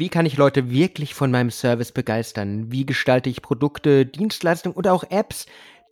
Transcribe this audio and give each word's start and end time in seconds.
Wie 0.00 0.08
kann 0.08 0.24
ich 0.24 0.38
Leute 0.38 0.70
wirklich 0.70 1.12
von 1.12 1.30
meinem 1.30 1.50
Service 1.50 1.92
begeistern? 1.92 2.72
Wie 2.72 2.86
gestalte 2.86 3.28
ich 3.28 3.42
Produkte, 3.42 4.06
Dienstleistungen 4.06 4.74
oder 4.74 4.94
auch 4.94 5.04
Apps, 5.10 5.44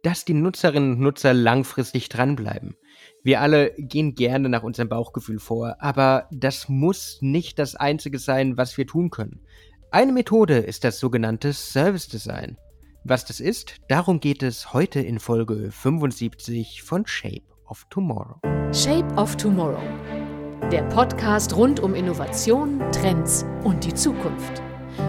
dass 0.02 0.24
die 0.24 0.32
Nutzerinnen 0.32 0.92
und 0.92 1.00
Nutzer 1.00 1.34
langfristig 1.34 2.08
dranbleiben? 2.08 2.78
Wir 3.22 3.42
alle 3.42 3.74
gehen 3.76 4.14
gerne 4.14 4.48
nach 4.48 4.62
unserem 4.62 4.88
Bauchgefühl 4.88 5.38
vor, 5.38 5.76
aber 5.80 6.26
das 6.30 6.70
muss 6.70 7.18
nicht 7.20 7.58
das 7.58 7.74
Einzige 7.74 8.18
sein, 8.18 8.56
was 8.56 8.78
wir 8.78 8.86
tun 8.86 9.10
können. 9.10 9.42
Eine 9.90 10.12
Methode 10.12 10.56
ist 10.56 10.84
das 10.84 10.98
sogenannte 10.98 11.52
Service 11.52 12.08
Design. 12.08 12.56
Was 13.04 13.26
das 13.26 13.40
ist, 13.40 13.76
darum 13.88 14.20
geht 14.20 14.42
es 14.42 14.72
heute 14.72 15.00
in 15.00 15.18
Folge 15.18 15.70
75 15.70 16.82
von 16.82 17.06
Shape 17.06 17.44
of 17.68 17.84
Tomorrow. 17.90 18.40
Shape 18.72 19.12
of 19.16 19.36
Tomorrow 19.36 19.82
der 20.70 20.82
Podcast 20.82 21.56
rund 21.56 21.80
um 21.80 21.94
Innovation, 21.94 22.78
Trends 22.92 23.46
und 23.64 23.84
die 23.84 23.94
Zukunft. 23.94 24.60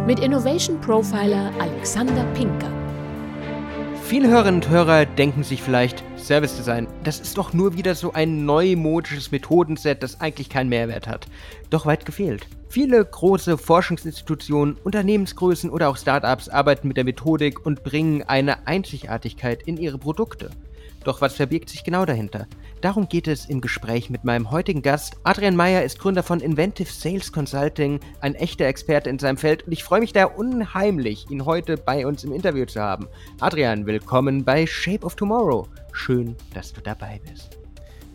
Mit 0.07 0.21
Innovation 0.21 0.79
Profiler 0.79 1.51
Alexander 1.59 2.23
Pinker. 2.33 2.71
Viele 4.05 4.29
Hörerinnen 4.29 4.61
und 4.63 4.69
Hörer 4.69 5.05
denken 5.05 5.43
sich 5.43 5.61
vielleicht, 5.61 6.01
Service 6.15 6.55
Design, 6.55 6.87
das 7.03 7.19
ist 7.19 7.37
doch 7.37 7.51
nur 7.51 7.75
wieder 7.75 7.93
so 7.93 8.13
ein 8.13 8.45
neumodisches 8.45 9.31
Methodenset, 9.31 10.01
das 10.01 10.21
eigentlich 10.21 10.49
keinen 10.49 10.69
Mehrwert 10.69 11.07
hat. 11.07 11.27
Doch 11.69 11.85
weit 11.85 12.05
gefehlt. 12.05 12.47
Viele 12.69 13.03
große 13.03 13.57
Forschungsinstitutionen, 13.57 14.77
Unternehmensgrößen 14.83 15.69
oder 15.69 15.89
auch 15.89 15.97
Startups 15.97 16.47
arbeiten 16.47 16.87
mit 16.87 16.95
der 16.95 17.03
Methodik 17.03 17.65
und 17.65 17.83
bringen 17.83 18.23
eine 18.23 18.65
Einzigartigkeit 18.65 19.63
in 19.63 19.75
ihre 19.75 19.97
Produkte. 19.97 20.51
Doch 21.03 21.21
was 21.21 21.35
verbirgt 21.35 21.69
sich 21.69 21.83
genau 21.83 22.05
dahinter? 22.05 22.47
Darum 22.81 23.09
geht 23.09 23.27
es 23.27 23.45
im 23.45 23.59
Gespräch 23.59 24.09
mit 24.09 24.23
meinem 24.23 24.51
heutigen 24.51 24.81
Gast. 24.81 25.17
Adrian 25.23 25.57
Meyer 25.57 25.83
ist 25.83 25.99
Gründer 25.99 26.23
von 26.23 26.39
Inventive 26.39 26.89
Sales 26.89 27.33
Consulting, 27.33 27.99
ein 28.21 28.35
echter 28.35 28.67
Experte 28.67 29.09
in 29.09 29.19
seinem 29.19 29.35
Feld 29.35 29.63
und 29.63 29.73
ich 29.73 29.83
freue 29.83 29.99
mich 29.99 30.13
da 30.13 30.25
unheimlich, 30.25 31.29
ihn 31.29 31.45
heute 31.45 31.75
bei 31.75 32.07
uns 32.07 32.23
im 32.23 32.31
Interview 32.31 32.65
zu 32.65 32.79
haben. 32.79 33.09
Adrian, 33.41 33.85
willkommen 33.85 34.45
bei 34.45 34.65
Shape 34.65 35.05
of 35.05 35.15
Tomorrow. 35.17 35.67
Schön, 35.91 36.37
dass 36.53 36.71
du 36.71 36.79
dabei 36.79 37.19
bist. 37.29 37.59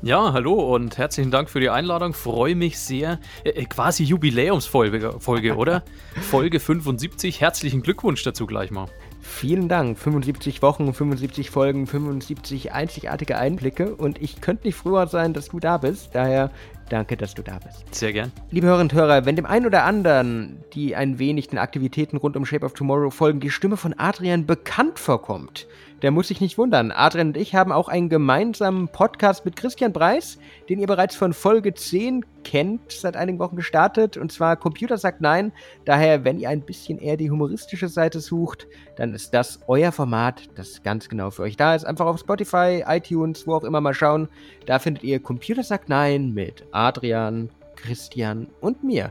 Ja, 0.01 0.33
hallo 0.33 0.75
und 0.75 0.97
herzlichen 0.97 1.31
Dank 1.31 1.51
für 1.51 1.61
die 1.61 1.69
Einladung. 1.71 2.15
Freue 2.15 2.55
mich 2.55 2.79
sehr. 2.79 3.21
Äh, 3.45 3.51
äh 3.51 3.65
quasi 3.67 4.05
Jubiläumsfolge, 4.05 5.17
Folge, 5.19 5.57
oder? 5.57 5.83
Folge 6.31 6.59
75. 6.59 7.41
Herzlichen 7.41 7.83
Glückwunsch 7.83 8.23
dazu 8.23 8.47
gleich 8.47 8.71
mal. 8.71 8.89
Vielen 9.25 9.71
Dank. 9.71 9.99
75 9.99 10.61
Wochen, 10.61 10.93
75 10.93 11.51
Folgen, 11.51 11.87
75 11.87 12.73
einzigartige 12.73 13.39
Einblicke. 13.39 13.95
Und 13.95 14.21
ich 14.21 14.43
könnte 14.43 14.67
nicht 14.67 14.77
früher 14.77 15.07
sein, 15.07 15.33
dass 15.33 15.49
du 15.49 15.61
da 15.61 15.79
bist. 15.79 16.11
Daher 16.13 16.51
danke, 16.91 17.17
dass 17.17 17.35
du 17.35 17.43
da 17.43 17.59
bist. 17.59 17.95
Sehr 17.95 18.13
gern. 18.13 18.31
Liebe 18.51 18.67
Hörerinnen 18.67 18.91
und 18.91 18.95
Hörer, 18.95 19.25
wenn 19.25 19.35
dem 19.35 19.47
einen 19.47 19.65
oder 19.65 19.85
anderen, 19.85 20.59
die 20.75 20.95
ein 20.95 21.19
wenig 21.19 21.49
den 21.49 21.59
Aktivitäten 21.59 22.19
rund 22.19 22.37
um 22.37 22.45
Shape 22.45 22.67
of 22.67 22.75
Tomorrow 22.75 23.11
folgen, 23.11 23.41
die 23.41 23.51
Stimme 23.51 23.79
von 23.79 23.95
Adrian 23.97 24.45
bekannt 24.45 24.99
vorkommt, 24.99 25.67
der 26.05 26.11
muss 26.11 26.29
sich 26.29 26.43
nicht 26.43 26.59
wundern. 26.59 26.93
Adrian 26.93 27.29
und 27.29 27.39
ich 27.39 27.55
haben 27.55 27.73
auch 27.73 27.89
einen 27.89 28.11
gemeinsamen 28.11 28.89
Podcast 28.89 29.47
mit 29.47 29.57
Christian 29.57 29.95
Breis, 29.95 30.39
den 30.69 30.79
ihr 30.79 30.87
bereits 30.87 31.17
von 31.17 31.33
Folge 31.33 31.73
10 31.73 32.27
kennt, 32.45 32.93
seit 32.93 33.17
einigen 33.17 33.39
Wochen 33.39 33.57
gestartet, 33.57 34.19
und 34.19 34.31
zwar 34.31 34.57
Computer 34.57 34.99
sagt 34.99 35.23
Nein. 35.23 35.51
Daher, 35.87 36.23
wenn 36.23 36.39
ihr 36.39 36.51
ein 36.51 36.61
bisschen 36.61 36.99
eher 36.99 37.17
die 37.17 37.31
humoristische 37.31 37.89
Seite 37.89 38.21
sucht, 38.21 38.67
dann 38.97 39.15
ist 39.15 39.33
das 39.33 39.61
euer 39.67 39.93
Format, 39.93 40.43
das 40.57 40.83
ganz 40.83 41.09
genau 41.09 41.31
für 41.31 41.41
euch 41.41 41.57
da 41.57 41.75
ist. 41.75 41.87
Einfach 41.87 42.05
auf 42.05 42.21
Spotify, 42.21 42.85
iTunes, 42.87 43.47
wo 43.47 43.55
auch 43.55 43.65
immer 43.65 43.81
mal 43.81 43.95
schauen. 43.95 44.29
Da 44.67 44.79
findet 44.79 45.05
ihr 45.05 45.21
Computer 45.21 45.63
sagt 45.63 45.89
Nein 45.89 46.35
mit 46.35 46.67
Adrian, 46.71 47.49
Christian 47.77 48.49
und 48.61 48.85
mir. 48.85 49.11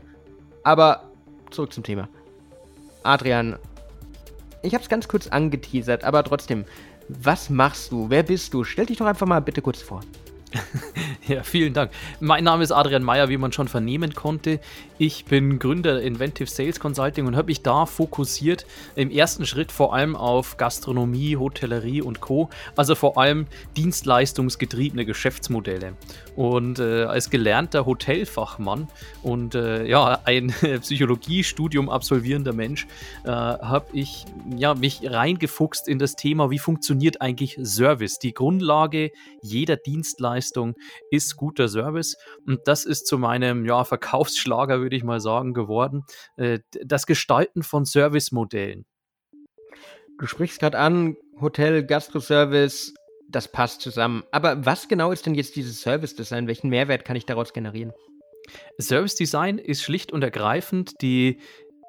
Aber 0.62 1.10
zurück 1.50 1.72
zum 1.72 1.82
Thema. 1.82 2.08
Adrian, 3.02 3.58
ich 4.64 4.74
habe 4.74 4.82
es 4.82 4.88
ganz 4.88 5.08
kurz 5.08 5.26
angeteasert, 5.28 6.04
aber 6.04 6.24
trotzdem, 6.24 6.64
was 7.08 7.50
machst 7.50 7.92
du? 7.92 8.08
Wer 8.08 8.22
bist 8.22 8.54
du? 8.54 8.64
Stell 8.64 8.86
dich 8.86 8.98
doch 8.98 9.06
einfach 9.06 9.26
mal 9.26 9.40
bitte 9.40 9.62
kurz 9.62 9.82
vor. 9.82 10.00
ja, 11.28 11.42
vielen 11.42 11.74
Dank. 11.74 11.90
Mein 12.20 12.44
Name 12.44 12.62
ist 12.62 12.72
Adrian 12.72 13.02
Meyer, 13.02 13.28
wie 13.28 13.36
man 13.36 13.52
schon 13.52 13.68
vernehmen 13.68 14.14
konnte. 14.14 14.60
Ich 14.98 15.24
bin 15.24 15.58
Gründer 15.58 16.00
Inventive 16.00 16.48
Sales 16.48 16.78
Consulting 16.80 17.26
und 17.26 17.36
habe 17.36 17.46
mich 17.46 17.62
da 17.62 17.86
fokussiert 17.86 18.66
im 18.94 19.10
ersten 19.10 19.46
Schritt 19.46 19.72
vor 19.72 19.94
allem 19.94 20.16
auf 20.16 20.56
Gastronomie, 20.56 21.36
Hotellerie 21.36 22.02
und 22.02 22.20
Co. 22.20 22.50
Also 22.76 22.94
vor 22.94 23.18
allem 23.18 23.46
dienstleistungsgetriebene 23.76 25.04
Geschäftsmodelle. 25.04 25.94
Und 26.36 26.78
äh, 26.78 27.04
als 27.04 27.30
gelernter 27.30 27.86
Hotelfachmann 27.86 28.88
und 29.22 29.54
äh, 29.54 29.86
ja, 29.86 30.20
ein 30.24 30.48
Psychologiestudium 30.80 31.88
absolvierender 31.90 32.52
Mensch 32.52 32.86
äh, 33.24 33.28
habe 33.28 33.86
ich 33.92 34.24
ja, 34.56 34.74
mich 34.74 35.00
reingefuchst 35.04 35.88
in 35.88 35.98
das 35.98 36.16
Thema, 36.16 36.50
wie 36.50 36.58
funktioniert 36.58 37.20
eigentlich 37.20 37.58
Service. 37.62 38.18
Die 38.18 38.34
Grundlage 38.34 39.10
jeder 39.44 39.76
Dienstleistung 39.76 40.74
ist 41.10 41.36
guter 41.36 41.68
Service. 41.68 42.16
Und 42.46 42.60
das 42.66 42.84
ist 42.84 43.06
zu 43.06 43.18
meinem 43.18 43.64
ja, 43.64 43.84
Verkaufsschlager, 43.84 44.80
würde 44.80 44.96
ich 44.96 45.04
mal 45.04 45.20
sagen, 45.20 45.54
geworden. 45.54 46.04
Äh, 46.36 46.60
das 46.82 47.06
Gestalten 47.06 47.62
von 47.62 47.84
Servicemodellen. 47.84 48.86
Du 50.18 50.26
sprichst 50.26 50.60
gerade 50.60 50.78
an, 50.78 51.16
Hotel, 51.40 51.84
Gastroservice, 51.84 52.94
das 53.28 53.48
passt 53.48 53.80
zusammen. 53.80 54.22
Aber 54.30 54.64
was 54.64 54.88
genau 54.88 55.12
ist 55.12 55.26
denn 55.26 55.34
jetzt 55.34 55.56
dieses 55.56 55.80
Service 55.80 56.14
Design? 56.14 56.46
Welchen 56.46 56.68
Mehrwert 56.68 57.04
kann 57.04 57.16
ich 57.16 57.26
daraus 57.26 57.52
generieren? 57.52 57.92
Service 58.80 59.14
Design 59.14 59.58
ist 59.58 59.82
schlicht 59.82 60.12
und 60.12 60.22
ergreifend 60.22 60.92
die 61.00 61.40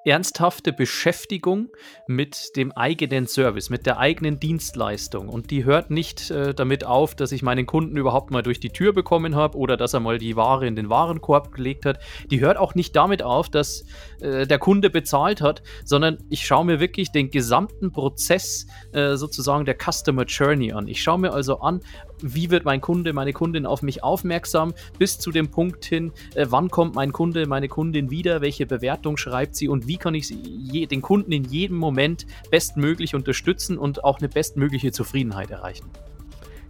ernsthafte 0.06 0.72
Beschäftigung 0.72 1.70
mit 2.08 2.56
dem 2.56 2.72
eigenen 2.72 3.28
Service, 3.28 3.70
mit 3.70 3.86
der 3.86 3.98
eigenen 3.98 4.40
Dienstleistung. 4.40 5.28
Und 5.30 5.52
die 5.52 5.66
hört 5.66 5.90
nicht 5.90 6.30
äh, 6.32 6.54
damit 6.54 6.86
auf, 6.86 7.16
dass 7.16 7.32
ich 7.32 7.42
meinen 7.42 7.66
Kunden 7.66 7.98
überhaupt 7.98 8.32
mal 8.32 8.44
durch 8.44 8.60
die 8.60 8.70
Tür 8.70 8.94
bekommen 8.94 9.36
habe 9.36 9.58
oder 9.58 9.78
dass 9.78 9.94
er 9.94 10.00
mal 10.00 10.18
die 10.18 10.36
Ware 10.36 10.68
in 10.68 10.76
den 10.76 10.90
Warenkorb 10.90 11.52
gelegt 11.52 11.86
hat. 11.86 12.00
Die 12.30 12.40
hört 12.40 12.58
auch 12.58 12.76
nicht 12.76 12.96
damit 12.96 13.24
auf, 13.24 13.50
dass 13.50 13.86
äh, 14.22 14.46
der 14.46 14.60
Kunde 14.60 14.90
bezahlt 14.90 15.42
hat, 15.42 15.64
sondern 15.84 16.20
ich 16.30 16.46
schaue 16.46 16.66
mir 16.66 16.80
wirklich 16.80 17.12
den 17.12 17.32
gesamten 17.32 17.92
Prozess 17.92 18.68
äh, 18.94 19.16
sozusagen 19.16 19.66
der 19.66 19.76
Customer 19.76 20.26
Journey 20.26 20.72
an. 20.72 20.88
Ich 20.88 21.02
schaue 21.02 21.20
mir 21.20 21.34
also 21.34 21.60
an, 21.60 21.82
wie 22.22 22.50
wird 22.50 22.66
mein 22.66 22.82
Kunde, 22.82 23.14
meine 23.14 23.34
Kundin 23.34 23.66
auf 23.66 23.82
mich 23.82 24.04
aufmerksam, 24.04 24.74
bis 24.98 25.20
zu 25.20 25.32
dem 25.32 25.52
Punkt 25.52 25.86
hin, 25.86 26.12
äh, 26.36 26.46
wann 26.50 26.70
kommt 26.70 26.96
mein 26.96 27.12
Kunde, 27.12 27.48
meine 27.48 27.68
Kundin 27.68 28.10
wieder, 28.10 28.42
welche 28.42 28.66
Bewertung 28.66 29.18
schreibt 29.18 29.56
sie 29.56 29.68
und 29.68 29.88
wie 29.88 29.95
kann 29.98 30.16
ich 30.16 30.30
je, 30.30 30.86
den 30.86 31.02
Kunden 31.02 31.32
in 31.32 31.44
jedem 31.46 31.78
Moment 31.78 32.26
bestmöglich 32.52 33.16
unterstützen 33.16 33.78
und 33.78 34.04
auch 34.04 34.20
eine 34.20 34.30
bestmögliche 34.30 34.92
Zufriedenheit 34.92 35.52
erreichen. 35.52 35.90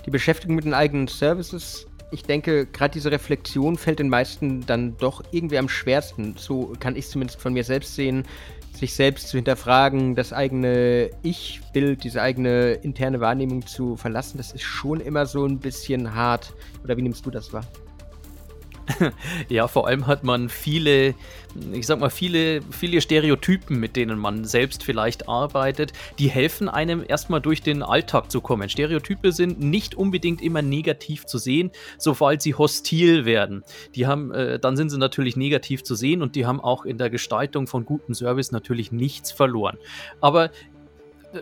Die 0.05 0.11
Beschäftigung 0.11 0.55
mit 0.55 0.65
den 0.65 0.73
eigenen 0.73 1.07
Services 1.07 1.87
ich 2.11 2.23
denke, 2.23 2.67
gerade 2.67 2.93
diese 2.93 3.11
Reflexion 3.11 3.77
fällt 3.77 3.99
den 3.99 4.09
meisten 4.09 4.65
dann 4.65 4.95
doch 4.97 5.23
irgendwie 5.31 5.57
am 5.57 5.67
schwersten. 5.67 6.35
So 6.37 6.73
kann 6.79 6.95
ich 6.95 7.09
zumindest 7.09 7.41
von 7.41 7.51
mir 7.51 7.63
selbst 7.63 7.95
sehen 7.95 8.23
sich 8.75 8.93
selbst 8.93 9.29
zu 9.29 9.37
hinterfragen, 9.37 10.15
das 10.15 10.33
eigene 10.33 11.09
Ich-Bild, 11.23 12.03
diese 12.03 12.21
eigene 12.21 12.73
interne 12.73 13.19
Wahrnehmung 13.19 13.65
zu 13.65 13.95
verlassen, 13.95 14.37
das 14.37 14.51
ist 14.51 14.63
schon 14.63 14.99
immer 14.99 15.25
so 15.25 15.45
ein 15.45 15.59
bisschen 15.59 16.13
hart. 16.13 16.53
Oder 16.83 16.97
wie 16.97 17.01
nimmst 17.01 17.25
du 17.25 17.31
das 17.31 17.53
wahr? 17.53 17.65
ja, 19.49 19.67
vor 19.67 19.87
allem 19.87 20.07
hat 20.07 20.23
man 20.23 20.49
viele, 20.49 21.15
ich 21.73 21.85
sag 21.85 21.99
mal, 21.99 22.09
viele, 22.09 22.61
viele 22.71 23.01
Stereotypen, 23.01 23.79
mit 23.79 23.95
denen 23.95 24.19
man 24.19 24.45
selbst 24.45 24.83
vielleicht 24.83 25.27
arbeitet, 25.27 25.93
die 26.19 26.29
helfen 26.29 26.69
einem 26.69 27.03
erstmal 27.07 27.41
durch 27.41 27.61
den 27.61 27.83
Alltag 27.83 28.31
zu 28.31 28.41
kommen. 28.41 28.69
Stereotype 28.69 29.31
sind 29.31 29.59
nicht 29.59 29.95
unbedingt 29.95 30.41
immer 30.41 30.61
negativ 30.61 31.25
zu 31.25 31.37
sehen, 31.37 31.71
sobald 31.97 32.41
sie 32.41 32.53
hostil 32.53 33.25
werden. 33.25 33.63
Die 33.95 34.07
haben, 34.07 34.31
äh, 34.31 34.59
dann 34.59 34.77
sind 34.77 34.89
sie 34.89 34.97
natürlich 34.97 35.35
negativ 35.35 35.83
zu 35.83 35.95
sehen 35.95 36.21
und 36.21 36.35
die 36.35 36.45
haben 36.45 36.59
auch 36.59 36.85
in 36.85 36.97
der 36.97 37.09
Gestaltung 37.09 37.67
von 37.67 37.85
gutem 37.85 38.13
Service 38.13 38.51
natürlich 38.51 38.91
nichts 38.91 39.31
verloren. 39.31 39.77
Aber 40.21 40.51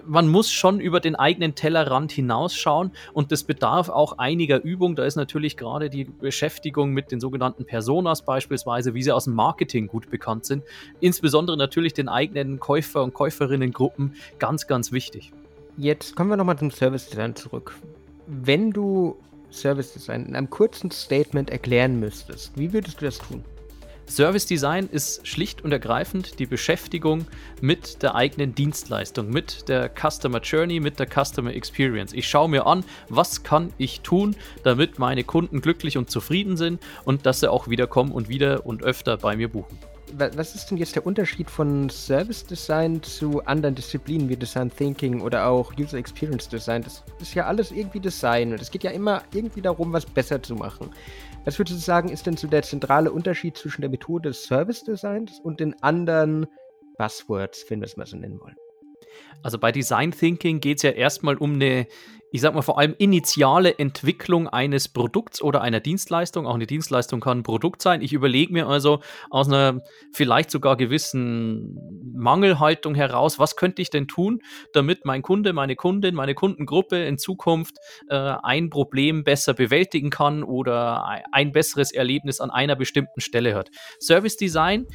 man 0.06 0.28
muss 0.28 0.52
schon 0.52 0.80
über 0.80 1.00
den 1.00 1.16
eigenen 1.16 1.56
Tellerrand 1.56 2.12
hinausschauen 2.12 2.92
und 3.14 3.32
das 3.32 3.44
bedarf 3.44 3.90
auch 3.90 4.18
einiger 4.18 4.64
Übung. 4.64 4.96
Da 4.96 5.06
ist 5.06 5.16
natürlich 5.16 5.58
gerade 5.58 5.90
die 5.90 6.06
Beschäftigung 6.06 6.92
mit 6.92 7.12
den 7.12 7.20
sogenannten 7.20 7.66
Personas 7.66 8.24
beispielsweise, 8.24 8.94
wie 8.94 9.04
sie 9.04 9.12
aus 9.12 9.26
dem 9.26 9.34
Marketing 9.34 9.88
gut 9.88 10.10
bekannt 10.10 10.46
sind, 10.46 10.64
insbesondere 11.00 11.58
natürlich 11.58 11.94
den 11.94 12.10
eigenen 12.10 12.60
Käufer- 12.60 13.04
und 13.04 13.14
Käuferinnengruppen 13.14 14.16
ganz, 14.40 14.68
ganz 14.68 14.92
wichtig. 14.92 15.32
Jetzt 15.78 16.16
kommen 16.16 16.30
wir 16.30 16.38
nochmal 16.38 16.58
zum 16.58 16.72
Service 16.72 17.10
Design 17.10 17.36
zurück. 17.36 17.76
Wenn 18.28 18.72
du 18.72 19.18
Service 19.52 19.94
Design 19.94 20.26
in 20.26 20.36
einem 20.36 20.50
kurzen 20.50 20.92
Statement 20.92 21.50
erklären 21.50 22.00
müsstest, 22.00 22.58
wie 22.58 22.74
würdest 22.74 23.02
du 23.02 23.06
das 23.06 23.18
tun? 23.18 23.44
Service 24.08 24.46
Design 24.46 24.90
ist 24.92 25.26
schlicht 25.28 25.64
und 25.64 25.72
ergreifend 25.72 26.40
die 26.40 26.46
Beschäftigung 26.46 27.26
mit 27.62 28.04
der 28.04 28.16
eigenen 28.16 28.54
Dienstleistung, 28.54 29.30
mit 29.30 29.70
der 29.70 29.90
Customer 29.90 30.40
Journey, 30.40 30.80
mit 30.80 31.00
der 31.00 31.08
Customer 31.08 31.54
Experience. 31.54 32.14
Ich 32.14 32.28
schaue 32.28 32.50
mir 32.50 32.68
an, 32.68 32.84
was 33.10 33.44
kann 33.44 33.72
ich 33.78 34.02
tun, 34.02 34.36
damit 34.64 35.00
meine 35.00 35.24
Kunden 35.24 35.62
glücklich 35.62 35.98
und 35.98 36.10
zufrieden 36.10 36.58
sind 36.58 36.82
und 37.06 37.26
dass 37.26 37.40
sie 37.40 37.52
auch 37.52 37.68
wieder 37.70 37.88
kommen 37.88 38.12
und 38.12 38.30
wieder 38.30 38.66
und 38.66 38.84
öfter 38.84 39.18
bei 39.18 39.36
mir 39.36 39.48
buchen. 39.48 39.78
Was 40.18 40.56
ist 40.56 40.70
denn 40.70 40.78
jetzt 40.78 40.96
der 40.96 41.06
Unterschied 41.06 41.50
von 41.50 41.90
Service 41.90 42.46
Design 42.46 43.02
zu 43.02 43.44
anderen 43.46 43.76
Disziplinen 43.76 44.30
wie 44.30 44.36
Design 44.36 44.70
Thinking 44.70 45.22
oder 45.22 45.48
auch 45.48 45.74
User 45.78 45.98
Experience 45.98 46.48
Design? 46.48 46.84
Das 46.84 47.04
ist 47.20 47.34
ja 47.34 47.46
alles 47.46 47.72
irgendwie 47.72 48.00
Design 48.00 48.52
und 48.52 48.62
es 48.62 48.72
geht 48.72 48.84
ja 48.84 48.92
immer 48.92 49.24
irgendwie 49.34 49.62
darum, 49.62 49.94
was 49.94 50.06
besser 50.06 50.42
zu 50.42 50.56
machen. 50.56 50.90
Was 51.46 51.60
würdest 51.60 51.78
du 51.78 51.84
sagen, 51.84 52.10
ist 52.10 52.26
denn 52.26 52.38
so 52.38 52.48
der 52.48 52.64
zentrale 52.64 53.12
Unterschied 53.12 53.58
zwischen 53.58 53.82
der 53.82 53.90
Methode 53.90 54.30
des 54.30 54.44
Service 54.44 54.84
Designs 54.84 55.40
und 55.44 55.60
den 55.60 55.82
anderen 55.84 56.48
Buzzwords, 56.98 57.66
wenn 57.70 57.82
wir 57.82 57.86
es 57.86 57.98
mal 57.98 58.06
so 58.06 58.18
nennen 58.18 58.40
wollen? 58.40 58.56
Also 59.42 59.60
bei 59.60 59.72
Design 59.72 60.12
Thinking 60.12 60.60
geht 60.60 60.78
es 60.78 60.84
ja 60.84 60.92
erstmal 60.92 61.36
um 61.36 61.56
eine, 61.56 61.88
ich 62.34 62.42
sag 62.42 62.56
mal 62.56 62.64
vor 62.64 62.80
allem 62.80 62.96
initiale 62.98 63.78
Entwicklung 63.78 64.48
eines 64.48 64.90
Produkts 64.90 65.40
oder 65.40 65.62
einer 65.62 65.80
Dienstleistung. 65.80 66.48
Auch 66.48 66.56
eine 66.56 66.66
Dienstleistung 66.66 67.20
kann 67.20 67.40
ein 67.40 67.44
Produkt 67.44 67.84
sein. 67.84 68.02
Ich 68.02 68.12
überlege 68.12 68.52
mir 68.52 68.66
also 68.68 69.02
aus 69.30 69.48
einer 69.48 69.82
vielleicht 70.14 70.50
sogar 70.50 70.76
gewissen 70.76 71.78
Mangelhaltung 72.16 72.96
heraus, 72.96 73.38
was 73.38 73.56
könnte 73.56 73.84
ich 73.84 73.92
denn 73.92 74.08
tun, 74.08 74.40
damit 74.74 75.06
mein 75.06 75.22
Kunde, 75.22 75.54
meine 75.54 75.76
Kundin, 75.76 76.16
meine 76.16 76.34
Kundengruppe 76.34 77.04
in 77.06 77.20
Zukunft 77.20 77.78
äh, 78.10 78.16
ein 78.16 78.72
Problem 78.72 79.24
besser 79.24 79.54
bewältigen 79.54 80.10
kann 80.10 80.42
oder 80.42 81.06
ein 81.32 81.52
besseres 81.52 81.92
Erlebnis 81.92 82.42
an 82.42 82.50
einer 82.50 82.76
bestimmten 82.76 83.22
Stelle 83.22 83.54
hat. 83.54 83.70
Service 84.00 84.38
Design 84.38 84.88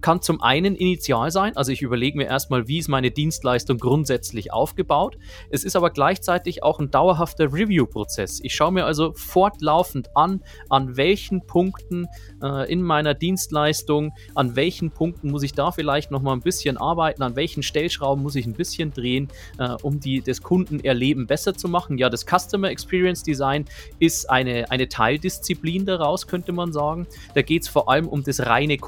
kann 0.00 0.22
zum 0.22 0.40
einen 0.40 0.74
initial 0.74 1.30
sein, 1.30 1.56
also 1.56 1.72
ich 1.72 1.82
überlege 1.82 2.16
mir 2.16 2.24
erstmal, 2.24 2.68
wie 2.68 2.78
ist 2.78 2.88
meine 2.88 3.10
Dienstleistung 3.10 3.78
grundsätzlich 3.78 4.52
aufgebaut. 4.52 5.16
Es 5.50 5.64
ist 5.64 5.76
aber 5.76 5.90
gleichzeitig 5.90 6.62
auch 6.62 6.78
ein 6.78 6.90
dauerhafter 6.90 7.52
Review-Prozess. 7.52 8.40
Ich 8.42 8.54
schaue 8.54 8.72
mir 8.72 8.84
also 8.84 9.12
fortlaufend 9.14 10.16
an, 10.16 10.42
an 10.68 10.96
welchen 10.96 11.46
Punkten 11.46 12.06
äh, 12.42 12.70
in 12.70 12.82
meiner 12.82 13.14
Dienstleistung, 13.14 14.12
an 14.34 14.56
welchen 14.56 14.90
Punkten 14.90 15.30
muss 15.30 15.42
ich 15.42 15.52
da 15.52 15.70
vielleicht 15.70 16.10
nochmal 16.10 16.34
ein 16.34 16.42
bisschen 16.42 16.76
arbeiten, 16.76 17.22
an 17.22 17.36
welchen 17.36 17.62
Stellschrauben 17.62 18.22
muss 18.22 18.36
ich 18.36 18.46
ein 18.46 18.54
bisschen 18.54 18.92
drehen, 18.92 19.28
äh, 19.58 19.74
um 19.82 20.00
die, 20.00 20.22
das 20.22 20.42
Kundenerleben 20.42 21.26
besser 21.26 21.54
zu 21.54 21.68
machen. 21.68 21.98
Ja, 21.98 22.08
das 22.08 22.24
Customer 22.24 22.70
Experience 22.70 23.22
Design 23.22 23.64
ist 23.98 24.30
eine, 24.30 24.70
eine 24.70 24.88
Teildisziplin 24.88 25.86
daraus, 25.86 26.26
könnte 26.26 26.52
man 26.52 26.72
sagen. 26.72 27.06
Da 27.34 27.42
geht 27.42 27.62
es 27.62 27.68
vor 27.68 27.88
allem 27.90 28.08
um 28.08 28.22
das 28.22 28.40
reine 28.46 28.78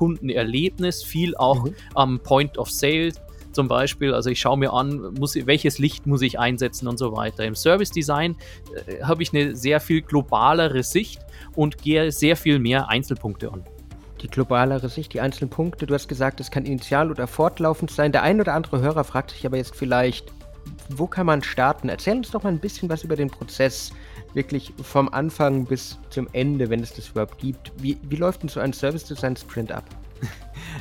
Kundenerlebnis 0.73 1.03
viel 1.03 1.37
auch 1.37 1.65
mhm. 1.65 1.75
am 1.95 2.21
Point 2.21 2.59
of 2.59 2.71
Sale 2.71 3.13
zum 3.53 3.69
Beispiel. 3.69 4.15
Also 4.15 4.31
ich 4.31 4.41
schaue 4.41 4.57
mir 4.57 4.73
an, 4.73 5.15
muss, 5.19 5.35
welches 5.35 5.79
Licht 5.79 6.07
muss 6.07 6.23
ich 6.23 6.39
einsetzen 6.39 6.89
und 6.89 6.99
so 6.99 7.15
weiter. 7.15 7.45
Im 7.45 7.55
Service 7.55 7.91
Design 7.91 8.37
äh, 8.87 9.03
habe 9.03 9.23
ich 9.23 9.33
eine 9.35 9.55
sehr 9.55 9.81
viel 9.81 10.03
globalere 10.03 10.83
Sicht 10.83 11.21
und 11.55 11.79
gehe 11.79 12.11
sehr 12.13 12.37
viel 12.37 12.59
mehr 12.59 12.89
Einzelpunkte 12.89 13.53
an. 13.53 13.65
Die 14.23 14.29
globalere 14.29 14.89
Sicht, 14.89 15.13
die 15.13 15.21
einzelnen 15.21 15.51
Punkte. 15.51 15.87
Du 15.87 15.95
hast 15.95 16.09
gesagt, 16.09 16.41
es 16.41 16.51
kann 16.51 16.65
initial 16.65 17.11
oder 17.11 17.27
fortlaufend 17.27 17.91
sein. 17.91 18.13
Der 18.13 18.23
ein 18.23 18.41
oder 18.41 18.55
andere 18.55 18.81
Hörer 18.81 19.05
fragt 19.05 19.33
sich 19.33 19.45
aber 19.45 19.57
jetzt 19.57 19.75
vielleicht, 19.75 20.33
wo 20.89 21.07
kann 21.07 21.27
man 21.27 21.43
starten? 21.43 21.89
Erzähl 21.89 22.17
uns 22.17 22.31
doch 22.31 22.45
mal 22.45 22.51
ein 22.51 22.61
bisschen 22.61 22.89
was 22.89 23.03
über 23.03 23.17
den 23.17 23.31
Prozess, 23.31 23.93
wirklich 24.33 24.73
vom 24.83 25.09
Anfang 25.09 25.67
bis 25.67 25.99
zum 26.11 26.29
Ende, 26.33 26.71
wenn 26.71 26.81
es 26.81 26.95
das 26.95 27.09
überhaupt 27.09 27.39
gibt. 27.39 27.73
Wie, 27.79 27.99
wie 28.09 28.17
läuft 28.17 28.43
denn 28.43 28.49
so 28.49 28.61
ein 28.61 28.73
Service 28.73 29.05
Design 29.05 29.37
Sprint 29.37 29.73
ab? 29.73 29.85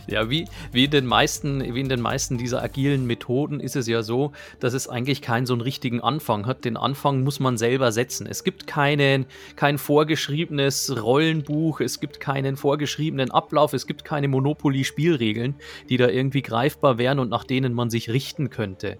Ja, 0.07 0.29
wie, 0.29 0.45
wie, 0.71 0.85
in 0.85 0.91
den 0.91 1.05
meisten, 1.05 1.61
wie 1.73 1.79
in 1.79 1.89
den 1.89 2.01
meisten 2.01 2.37
dieser 2.37 2.61
agilen 2.61 3.05
Methoden 3.05 3.59
ist 3.59 3.75
es 3.75 3.87
ja 3.87 4.03
so, 4.03 4.31
dass 4.59 4.73
es 4.73 4.87
eigentlich 4.87 5.21
keinen 5.21 5.45
so 5.45 5.53
einen 5.53 5.61
richtigen 5.61 6.01
Anfang 6.01 6.45
hat. 6.45 6.65
Den 6.65 6.77
Anfang 6.77 7.23
muss 7.23 7.39
man 7.39 7.57
selber 7.57 7.91
setzen. 7.91 8.27
Es 8.27 8.43
gibt 8.43 8.67
keinen, 8.67 9.25
kein 9.55 9.77
vorgeschriebenes 9.77 11.01
Rollenbuch, 11.01 11.81
es 11.81 11.99
gibt 11.99 12.19
keinen 12.19 12.57
vorgeschriebenen 12.57 13.31
Ablauf, 13.31 13.73
es 13.73 13.87
gibt 13.87 14.03
keine 14.03 14.27
Monopoly-Spielregeln, 14.27 15.55
die 15.89 15.97
da 15.97 16.07
irgendwie 16.07 16.41
greifbar 16.41 16.97
wären 16.97 17.19
und 17.19 17.29
nach 17.29 17.43
denen 17.43 17.73
man 17.73 17.89
sich 17.89 18.09
richten 18.09 18.49
könnte 18.49 18.97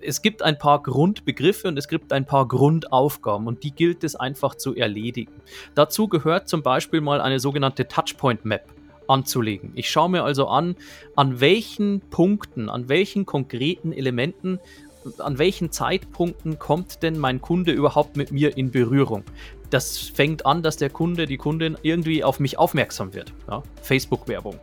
es 0.00 0.22
gibt 0.22 0.42
ein 0.42 0.56
paar 0.56 0.82
Grundbegriffe 0.82 1.68
und 1.68 1.76
es 1.76 1.88
gibt 1.88 2.14
ein 2.14 2.24
paar 2.24 2.48
Grundaufgaben 2.48 3.46
und 3.46 3.64
die 3.64 3.70
gilt 3.70 4.02
es 4.02 4.16
einfach 4.16 4.54
zu 4.54 4.74
erledigen. 4.74 5.42
Dazu 5.74 6.08
gehört 6.08 6.48
zum 6.48 6.62
Beispiel 6.62 7.02
mal 7.02 7.20
eine 7.20 7.38
sogenannte 7.38 7.86
Touchpoint 7.86 8.46
Map 8.46 8.64
anzulegen. 9.08 9.72
Ich 9.74 9.90
schaue 9.90 10.10
mir 10.10 10.24
also 10.24 10.48
an, 10.48 10.76
an 11.16 11.40
welchen 11.40 12.00
Punkten, 12.00 12.68
an 12.68 12.88
welchen 12.88 13.26
konkreten 13.26 13.92
Elementen, 13.92 14.60
an 15.18 15.38
welchen 15.38 15.70
Zeitpunkten 15.72 16.58
kommt 16.58 17.02
denn 17.02 17.18
mein 17.18 17.40
Kunde 17.40 17.72
überhaupt 17.72 18.16
mit 18.16 18.32
mir 18.32 18.56
in 18.56 18.70
Berührung. 18.70 19.24
Das 19.70 19.98
fängt 19.98 20.46
an, 20.46 20.62
dass 20.62 20.76
der 20.76 20.90
Kunde, 20.90 21.26
die 21.26 21.36
Kundin 21.36 21.76
irgendwie 21.82 22.24
auf 22.24 22.40
mich 22.40 22.58
aufmerksam 22.58 23.14
wird. 23.14 23.32
Ja? 23.48 23.62
Facebook-Werbung. 23.82 24.58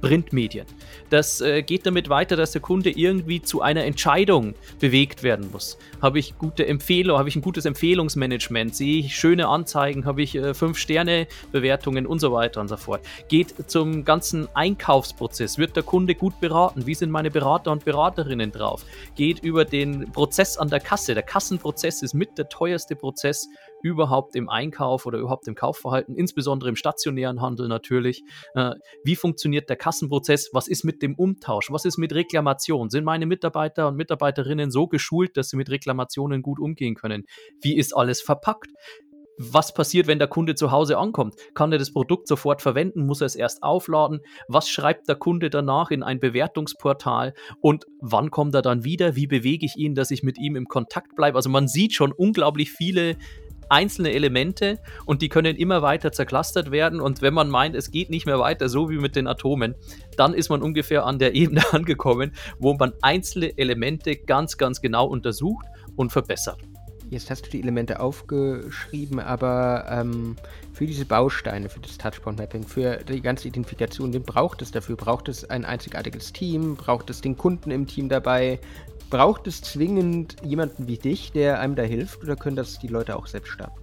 Printmedien. 0.00 0.66
Das 1.10 1.40
äh, 1.40 1.62
geht 1.62 1.86
damit 1.86 2.08
weiter, 2.08 2.36
dass 2.36 2.52
der 2.52 2.60
Kunde 2.60 2.90
irgendwie 2.90 3.42
zu 3.42 3.62
einer 3.62 3.84
Entscheidung 3.84 4.54
bewegt 4.80 5.22
werden 5.22 5.50
muss. 5.50 5.78
Habe 6.00 6.18
ich 6.18 6.36
gute 6.38 6.66
Empfehlung, 6.66 7.18
habe 7.18 7.28
ich 7.28 7.36
ein 7.36 7.42
gutes 7.42 7.64
Empfehlungsmanagement, 7.64 8.74
sehe 8.74 9.00
ich 9.00 9.16
schöne 9.16 9.48
Anzeigen, 9.48 10.04
habe 10.04 10.22
ich 10.22 10.34
äh, 10.34 10.54
fünf 10.54 10.78
Sterne 10.78 11.26
Bewertungen 11.52 12.06
und 12.06 12.18
so 12.18 12.32
weiter 12.32 12.60
und 12.60 12.68
so 12.68 12.76
fort. 12.76 13.02
Geht 13.28 13.70
zum 13.70 14.04
ganzen 14.04 14.48
Einkaufsprozess, 14.54 15.58
wird 15.58 15.76
der 15.76 15.82
Kunde 15.82 16.14
gut 16.14 16.40
beraten, 16.40 16.86
wie 16.86 16.94
sind 16.94 17.10
meine 17.10 17.30
Berater 17.30 17.72
und 17.72 17.84
Beraterinnen 17.84 18.52
drauf? 18.52 18.84
Geht 19.14 19.40
über 19.40 19.64
den 19.64 20.10
Prozess 20.12 20.56
an 20.56 20.68
der 20.68 20.80
Kasse. 20.80 21.14
Der 21.14 21.22
Kassenprozess 21.22 22.02
ist 22.02 22.14
mit 22.14 22.36
der 22.38 22.48
teuerste 22.48 22.96
Prozess 22.96 23.48
überhaupt 23.84 24.34
im 24.34 24.48
Einkauf 24.48 25.04
oder 25.04 25.18
überhaupt 25.18 25.46
im 25.46 25.54
Kaufverhalten, 25.54 26.16
insbesondere 26.16 26.70
im 26.70 26.76
stationären 26.76 27.42
Handel 27.42 27.68
natürlich. 27.68 28.22
Äh, 28.54 28.72
wie 29.04 29.14
funktioniert 29.14 29.68
der 29.68 29.76
Kassenprozess? 29.76 30.50
Was 30.54 30.68
ist 30.68 30.84
mit 30.84 31.02
dem 31.02 31.14
Umtausch? 31.14 31.70
Was 31.70 31.84
ist 31.84 31.98
mit 31.98 32.14
Reklamation? 32.14 32.88
Sind 32.88 33.04
meine 33.04 33.26
Mitarbeiter 33.26 33.86
und 33.88 33.96
Mitarbeiterinnen 33.96 34.70
so 34.70 34.86
geschult, 34.86 35.36
dass 35.36 35.50
sie 35.50 35.56
mit 35.56 35.68
Reklamationen 35.68 36.40
gut 36.40 36.58
umgehen 36.58 36.94
können? 36.94 37.24
Wie 37.60 37.76
ist 37.76 37.94
alles 37.94 38.22
verpackt? 38.22 38.70
Was 39.36 39.74
passiert, 39.74 40.06
wenn 40.06 40.20
der 40.20 40.28
Kunde 40.28 40.54
zu 40.54 40.70
Hause 40.70 40.96
ankommt? 40.96 41.34
Kann 41.54 41.72
er 41.72 41.78
das 41.78 41.92
Produkt 41.92 42.28
sofort 42.28 42.62
verwenden? 42.62 43.04
Muss 43.04 43.20
er 43.20 43.26
es 43.26 43.34
erst 43.34 43.64
aufladen? 43.64 44.20
Was 44.46 44.68
schreibt 44.68 45.08
der 45.08 45.16
Kunde 45.16 45.50
danach 45.50 45.90
in 45.90 46.04
ein 46.04 46.20
Bewertungsportal? 46.20 47.34
Und 47.60 47.84
wann 48.00 48.30
kommt 48.30 48.54
er 48.54 48.62
dann 48.62 48.84
wieder? 48.84 49.16
Wie 49.16 49.26
bewege 49.26 49.66
ich 49.66 49.76
ihn, 49.76 49.96
dass 49.96 50.12
ich 50.12 50.22
mit 50.22 50.38
ihm 50.38 50.54
im 50.54 50.68
Kontakt 50.68 51.16
bleibe? 51.16 51.36
Also 51.36 51.50
man 51.50 51.66
sieht 51.66 51.94
schon 51.94 52.12
unglaublich 52.12 52.70
viele 52.70 53.16
einzelne 53.74 54.12
Elemente 54.12 54.78
und 55.04 55.20
die 55.20 55.28
können 55.28 55.56
immer 55.56 55.82
weiter 55.82 56.12
zerklustert 56.12 56.70
werden. 56.70 57.00
Und 57.00 57.22
wenn 57.22 57.34
man 57.34 57.50
meint, 57.50 57.74
es 57.74 57.90
geht 57.90 58.08
nicht 58.08 58.24
mehr 58.24 58.38
weiter, 58.38 58.68
so 58.68 58.88
wie 58.88 58.98
mit 58.98 59.16
den 59.16 59.26
Atomen, 59.26 59.74
dann 60.16 60.32
ist 60.32 60.48
man 60.48 60.62
ungefähr 60.62 61.04
an 61.04 61.18
der 61.18 61.34
Ebene 61.40 61.62
angekommen, 61.72 62.32
wo 62.60 62.74
man 62.74 62.92
einzelne 63.02 63.58
Elemente 63.58 64.16
ganz, 64.16 64.56
ganz 64.58 64.80
genau 64.80 65.06
untersucht 65.06 65.66
und 65.96 66.12
verbessert. 66.12 66.58
Jetzt 67.10 67.30
hast 67.30 67.46
du 67.46 67.50
die 67.50 67.60
Elemente 67.60 68.00
aufgeschrieben, 68.00 69.20
aber 69.20 69.86
ähm, 69.90 70.36
für 70.72 70.86
diese 70.86 71.04
Bausteine, 71.04 71.68
für 71.68 71.80
das 71.80 71.98
Touchpoint-Mapping, 71.98 72.62
für 72.62 72.96
die 72.96 73.20
ganze 73.20 73.48
Identifikation, 73.48 74.12
wen 74.12 74.22
braucht 74.22 74.62
es 74.62 74.70
dafür? 74.70 74.96
Braucht 74.96 75.28
es 75.28 75.48
ein 75.50 75.64
einzigartiges 75.64 76.32
Team? 76.32 76.76
Braucht 76.76 77.10
es 77.10 77.20
den 77.20 77.36
Kunden 77.36 77.70
im 77.70 77.86
Team 77.86 78.08
dabei? 78.08 78.58
Braucht 79.14 79.46
es 79.46 79.62
zwingend 79.62 80.38
jemanden 80.42 80.88
wie 80.88 80.98
dich, 80.98 81.30
der 81.30 81.60
einem 81.60 81.76
da 81.76 81.84
hilft, 81.84 82.24
oder 82.24 82.34
können 82.34 82.56
das 82.56 82.80
die 82.80 82.88
Leute 82.88 83.14
auch 83.14 83.28
selbst 83.28 83.52
starten? 83.52 83.78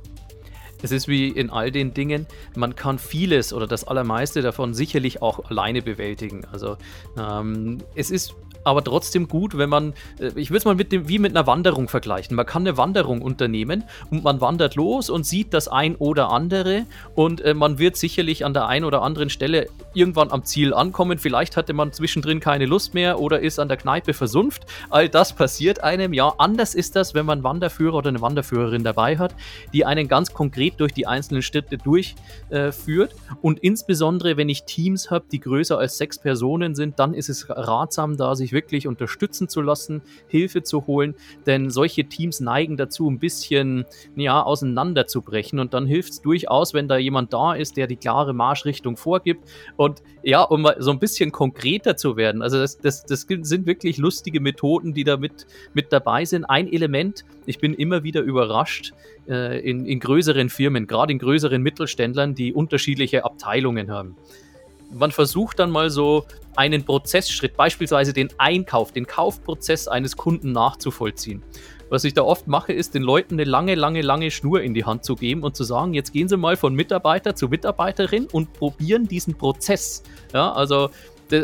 Es 0.82 0.92
ist 0.92 1.08
wie 1.08 1.30
in 1.30 1.50
all 1.50 1.72
den 1.72 1.94
Dingen, 1.94 2.28
man 2.54 2.76
kann 2.76 3.00
vieles 3.00 3.54
oder 3.54 3.66
das 3.66 3.86
Allermeiste 3.86 4.42
davon 4.42 4.74
sicherlich 4.74 5.22
auch 5.22 5.50
alleine 5.50 5.82
bewältigen. 5.82 6.44
Also 6.52 6.76
ähm, 7.18 7.78
es 7.96 8.12
ist 8.12 8.36
aber 8.64 8.84
trotzdem 8.84 9.28
gut, 9.28 9.58
wenn 9.58 9.70
man, 9.70 9.94
äh, 10.20 10.32
ich 10.36 10.50
würde 10.50 10.60
es 10.60 10.66
mal 10.66 10.76
mit 10.76 10.92
dem, 10.92 11.08
wie 11.08 11.20
mit 11.20 11.36
einer 11.36 11.48
Wanderung 11.48 11.88
vergleichen. 11.88 12.36
Man 12.36 12.46
kann 12.46 12.64
eine 12.64 12.78
Wanderung 12.78 13.22
unternehmen 13.22 13.84
und 14.10 14.24
man 14.24 14.42
wandert 14.42 14.76
los 14.76 15.10
und 15.10 15.26
sieht 15.26 15.54
das 15.54 15.68
ein 15.68 15.96
oder 15.96 16.32
andere 16.32 16.86
und 17.16 17.42
äh, 17.42 17.54
man 17.54 17.80
wird 17.80 17.98
sicherlich 17.98 18.46
an 18.46 18.54
der 18.54 18.68
einen 18.68 18.86
oder 18.86 19.02
anderen 19.02 19.30
Stelle 19.30 19.68
irgendwann 19.94 20.32
am 20.32 20.44
Ziel 20.44 20.74
ankommen. 20.74 21.18
Vielleicht 21.18 21.58
hatte 21.58 21.74
man 21.74 21.92
zwischendrin 21.92 22.40
keine 22.40 22.66
Lust 22.66 22.94
mehr 22.94 23.20
oder 23.20 23.40
ist 23.40 23.60
an 23.60 23.68
der 23.68 23.78
Kneipe 23.78 24.14
versumpft. 24.14 24.66
All 24.90 25.10
das 25.10 25.34
passiert 25.34 25.84
einem. 25.84 26.14
Ja, 26.14 26.34
anders 26.38 26.76
ist 26.76 26.96
das, 26.96 27.14
wenn 27.14 27.26
man 27.26 27.40
einen 27.40 27.44
Wanderführer 27.44 27.96
oder 27.96 28.10
eine 28.10 28.22
Wanderführerin 28.22 28.84
dabei 28.84 29.18
hat, 29.18 29.36
die 29.74 29.86
einen 29.86 30.08
ganz 30.08 30.34
konkret 30.34 30.80
durch 30.80 30.94
die 30.94 31.08
einzelnen 31.08 31.42
Städte 31.42 31.78
durchführt. 31.78 33.12
Äh, 33.12 33.36
und 33.42 33.60
insbesondere, 33.60 34.38
wenn 34.38 34.50
ich 34.50 34.64
Teams 34.64 35.10
habe, 35.10 35.26
die 35.32 35.40
größer 35.40 35.78
als 35.78 35.98
sechs 35.98 36.20
Personen 36.20 36.76
sind, 36.76 37.00
dann 37.00 37.14
ist 37.14 37.30
es 37.30 37.48
ratsam, 37.50 38.18
da 38.18 38.36
sich 38.36 38.51
wirklich 38.52 38.88
unterstützen 38.88 39.50
zu 39.50 39.62
lassen, 39.62 40.02
Hilfe 40.28 40.64
zu 40.64 40.88
holen, 40.88 41.16
denn 41.46 41.70
solche 41.70 42.06
Teams 42.06 42.40
neigen 42.40 42.78
dazu, 42.78 43.10
ein 43.10 43.20
bisschen 43.20 43.86
ja, 44.16 44.42
auseinanderzubrechen 44.42 45.60
und 45.60 45.74
dann 45.74 45.86
hilft 45.86 46.14
es 46.14 46.22
durchaus, 46.22 46.74
wenn 46.74 46.88
da 46.88 46.98
jemand 46.98 47.34
da 47.34 47.54
ist, 47.54 47.78
der 47.78 47.88
die 47.88 47.96
klare 47.96 48.34
Marschrichtung 48.34 48.98
vorgibt 48.98 49.48
und 49.78 50.02
ja, 50.24 50.42
um 50.42 50.62
mal 50.62 50.76
so 50.80 50.92
ein 50.92 51.00
bisschen 51.00 51.32
konkreter 51.32 51.98
zu 51.98 52.16
werden. 52.16 52.42
Also 52.42 52.60
das, 52.60 52.78
das, 52.78 53.06
das 53.06 53.22
sind 53.22 53.66
wirklich 53.66 53.98
lustige 53.98 54.40
Methoden, 54.40 54.94
die 54.94 55.04
da 55.04 55.18
mit, 55.18 55.48
mit 55.74 55.92
dabei 55.92 56.26
sind. 56.26 56.46
Ein 56.46 56.72
Element, 56.72 57.26
ich 57.46 57.60
bin 57.60 57.74
immer 57.74 58.04
wieder 58.04 58.22
überrascht, 58.22 58.94
äh, 59.28 59.60
in, 59.68 59.86
in 59.86 60.00
größeren 60.00 60.50
Firmen, 60.50 60.88
gerade 60.88 61.12
in 61.12 61.20
größeren 61.20 61.62
Mittelständlern, 61.62 62.36
die 62.36 62.54
unterschiedliche 62.54 63.26
Abteilungen 63.26 63.92
haben 63.92 64.16
man 64.94 65.12
versucht 65.12 65.60
dann 65.60 65.72
mal 65.72 65.90
so 65.90 66.26
einen 66.56 66.84
Prozessschritt, 66.84 67.56
beispielsweise 67.56 68.14
den 68.14 68.30
Einkauf, 68.38 68.92
den 68.92 69.08
Kaufprozess 69.08 69.88
eines 69.88 70.18
Kunden 70.18 70.52
nachzuvollziehen. 70.52 71.44
Was 71.90 72.06
ich 72.06 72.14
da 72.14 72.24
oft 72.24 72.48
mache, 72.48 72.72
ist 72.72 72.96
den 72.96 73.04
Leuten 73.04 73.36
eine 73.36 73.44
lange, 73.44 73.76
lange, 73.76 74.02
lange 74.02 74.32
Schnur 74.32 74.62
in 74.62 74.74
die 74.74 74.86
Hand 74.86 75.04
zu 75.04 75.16
geben 75.16 75.44
und 75.44 75.58
zu 75.58 75.66
sagen, 75.66 75.94
jetzt 75.94 76.14
gehen 76.14 76.30
Sie 76.30 76.38
mal 76.38 76.56
von 76.56 76.74
Mitarbeiter 76.74 77.36
zu 77.36 77.50
Mitarbeiterin 77.50 78.28
und 78.32 78.54
probieren 78.54 79.10
diesen 79.10 79.36
Prozess. 79.36 80.02
Ja, 80.34 80.54
also 80.54 80.90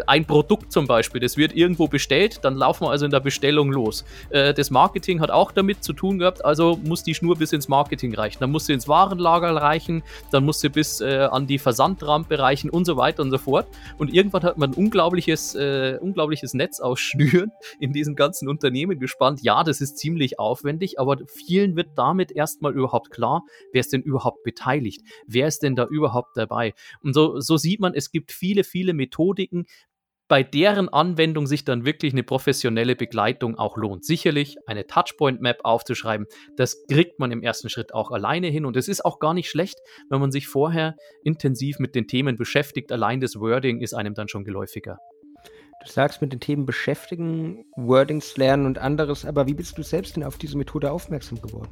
ein 0.08 0.25
Produkt 0.25 0.72
zum 0.72 0.88
Beispiel, 0.88 1.22
das 1.22 1.38
wird 1.38 1.56
irgendwo 1.56 1.88
bestellt, 1.88 2.39
dann 2.44 2.56
laufen 2.56 2.86
wir 2.86 2.91
also 2.91 3.06
in 3.06 3.12
der 3.12 3.20
Bestellung 3.20 3.72
los. 3.72 4.06
Äh, 4.29 4.53
das 4.53 4.72
Marketing 4.72 5.20
hat 5.20 5.32
auch 5.32 5.51
damit 5.51 5.84
zu 5.84 5.94
tun 5.94 6.20
gehabt, 6.20 6.44
also 6.44 6.79
muss 6.84 7.03
die 7.03 7.13
Schnur 7.13 7.36
bis 7.36 7.53
ins 7.53 7.67
Marketing 7.67 8.13
reichen. 8.15 8.38
Dann 8.39 8.51
muss 8.51 8.65
sie 8.65 8.74
ins 8.74 8.88
Warenlager 8.88 9.56
reichen, 9.56 10.03
dann 10.32 10.46
muss 10.46 10.60
sie 10.60 10.70
bis 10.70 11.01
äh, 11.01 11.27
an 11.32 11.48
die 11.48 11.60
Versandrampe 11.60 12.39
reichen 12.39 12.70
und 12.70 12.86
so 12.86 12.98
weiter 12.98 13.24
und 13.24 13.32
so 13.32 13.38
fort. 13.38 13.67
Und 13.98 14.13
irgendwann 14.13 14.44
hat 14.44 14.58
man 14.58 14.72
ein 14.72 14.74
unglaubliches, 14.74 15.56
äh, 15.56 15.98
unglaubliches 16.00 16.53
Netz 16.53 16.79
aus 16.79 17.00
Schnüren 17.00 17.51
in 17.79 17.94
diesen 17.94 18.15
ganzen 18.15 18.48
Unternehmen 18.48 19.00
gespannt. 19.00 19.41
Ja, 19.41 19.63
das 19.63 19.82
ist 19.82 19.98
ziemlich 19.98 20.39
aufwendig, 20.39 21.00
aber 21.00 21.17
vielen 21.27 21.75
wird 21.75 21.89
damit 21.96 22.32
erstmal 22.32 22.74
überhaupt 22.74 23.12
klar, 23.12 23.44
wer 23.72 23.79
ist 23.79 23.94
denn 23.94 24.01
überhaupt 24.01 24.44
beteiligt? 24.44 25.01
Wer 25.25 25.48
ist 25.48 25.63
denn 25.63 25.75
da 25.75 25.86
überhaupt 25.86 26.36
dabei? 26.36 26.74
Und 27.01 27.13
so, 27.13 27.39
so 27.39 27.58
sieht 27.58 27.79
man, 27.79 27.94
es 27.94 28.12
gibt 28.12 28.32
viele, 28.32 28.63
viele 28.63 28.94
Methodiken, 28.94 29.65
bei 30.27 30.43
deren 30.43 30.89
Anwendung 30.89 31.48
sich 31.48 31.63
dann 31.63 31.86
wirklich 31.86 32.13
eine 32.13 32.24
professionelle 32.24 32.96
Begleitung 32.96 33.57
auch 33.57 33.77
lohnt. 33.77 34.05
Sicherlich 34.05 34.57
eine 34.65 34.86
Touchpoint-Map 34.86 35.60
aufzuschreiben, 35.63 36.27
das 36.57 36.86
kriegt 36.88 37.19
man 37.19 37.31
im 37.31 37.43
ersten 37.43 37.69
Schritt 37.69 37.93
auch 37.93 38.12
alleine 38.12 38.48
hin 38.48 38.65
und 38.65 38.75
es 38.75 38.88
ist 38.88 39.05
auch 39.05 39.19
gar 39.19 39.34
nicht 39.34 39.50
schlecht, 39.50 39.79
wenn 40.10 40.19
man 40.19 40.31
sich 40.31 40.48
vorher 40.48 40.96
intensiv 41.24 41.79
mit 41.79 41.96
den 41.96 42.07
Themen 42.07 42.38
beschäftigt. 42.38 42.91
Allein 42.91 43.22
das 43.22 43.39
Wording 43.39 43.81
ist 43.81 43.93
einem 43.93 44.13
dann 44.13 44.27
schon 44.27 44.43
geläufiger. 44.43 44.98
Du 45.86 45.91
sagst 45.91 46.22
mit 46.22 46.34
den 46.34 46.39
Themen 46.39 46.65
beschäftigen, 46.65 47.65
Wordings 47.75 48.36
lernen 48.36 48.65
und 48.65 48.79
anderes, 48.79 49.25
aber 49.25 49.48
wie 49.48 49.53
bist 49.53 49.77
du 49.77 49.84
selbst 49.84 50.15
denn 50.15 50.24
auf 50.24 50.38
diese 50.38 50.57
Methode 50.57 50.91
aufmerksam 50.91 51.39
geworden? 51.39 51.69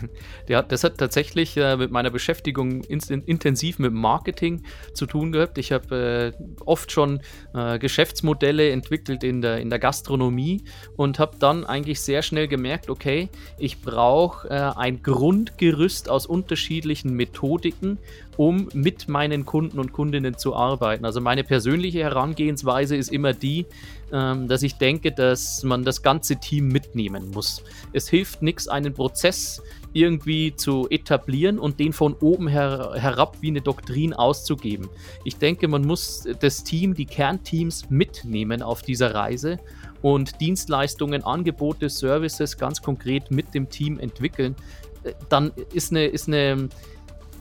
Ja, 0.48 0.62
das 0.62 0.84
hat 0.84 0.98
tatsächlich 0.98 1.56
äh, 1.56 1.76
mit 1.76 1.90
meiner 1.90 2.10
Beschäftigung 2.10 2.82
in, 2.84 3.00
intensiv 3.26 3.78
mit 3.78 3.92
Marketing 3.92 4.64
zu 4.92 5.06
tun 5.06 5.32
gehabt. 5.32 5.58
Ich 5.58 5.72
habe 5.72 6.32
äh, 6.38 6.62
oft 6.64 6.90
schon 6.90 7.20
äh, 7.54 7.78
Geschäftsmodelle 7.78 8.70
entwickelt 8.70 9.24
in 9.24 9.40
der, 9.40 9.58
in 9.58 9.70
der 9.70 9.78
Gastronomie 9.78 10.64
und 10.96 11.18
habe 11.18 11.36
dann 11.38 11.64
eigentlich 11.64 12.00
sehr 12.00 12.22
schnell 12.22 12.48
gemerkt, 12.48 12.90
okay, 12.90 13.28
ich 13.58 13.80
brauche 13.80 14.48
äh, 14.48 14.72
ein 14.76 15.02
Grundgerüst 15.02 16.08
aus 16.08 16.26
unterschiedlichen 16.26 17.14
Methodiken, 17.14 17.98
um 18.36 18.68
mit 18.72 19.08
meinen 19.08 19.44
Kunden 19.44 19.78
und 19.78 19.92
Kundinnen 19.92 20.36
zu 20.38 20.54
arbeiten. 20.54 21.04
Also 21.04 21.20
meine 21.20 21.44
persönliche 21.44 22.00
Herangehensweise 22.00 22.96
ist 22.96 23.12
immer 23.12 23.32
die, 23.32 23.66
ähm, 24.12 24.48
dass 24.48 24.62
ich 24.62 24.74
denke, 24.76 25.12
dass 25.12 25.62
man 25.62 25.84
das 25.84 26.02
ganze 26.02 26.36
Team 26.36 26.68
mitnehmen 26.68 27.30
muss. 27.32 27.62
Es 27.92 28.08
hilft 28.08 28.42
nichts, 28.42 28.68
einen 28.68 28.94
Prozess 28.94 29.62
irgendwie 29.92 30.54
zu 30.56 30.88
etablieren 30.88 31.58
und 31.58 31.78
den 31.78 31.92
von 31.92 32.14
oben 32.14 32.48
her 32.48 32.92
herab 32.94 33.36
wie 33.40 33.48
eine 33.48 33.60
Doktrin 33.60 34.14
auszugeben. 34.14 34.88
Ich 35.24 35.36
denke, 35.36 35.68
man 35.68 35.82
muss 35.82 36.26
das 36.40 36.64
Team, 36.64 36.94
die 36.94 37.04
Kernteams 37.04 37.90
mitnehmen 37.90 38.62
auf 38.62 38.82
dieser 38.82 39.14
Reise 39.14 39.58
und 40.00 40.40
Dienstleistungen, 40.40 41.22
Angebote, 41.24 41.88
Services 41.88 42.56
ganz 42.56 42.80
konkret 42.80 43.30
mit 43.30 43.54
dem 43.54 43.68
Team 43.68 43.98
entwickeln. 43.98 44.56
Äh, 45.04 45.12
dann 45.28 45.52
ist 45.72 45.90
eine, 45.90 46.06
ist 46.06 46.28
eine 46.28 46.68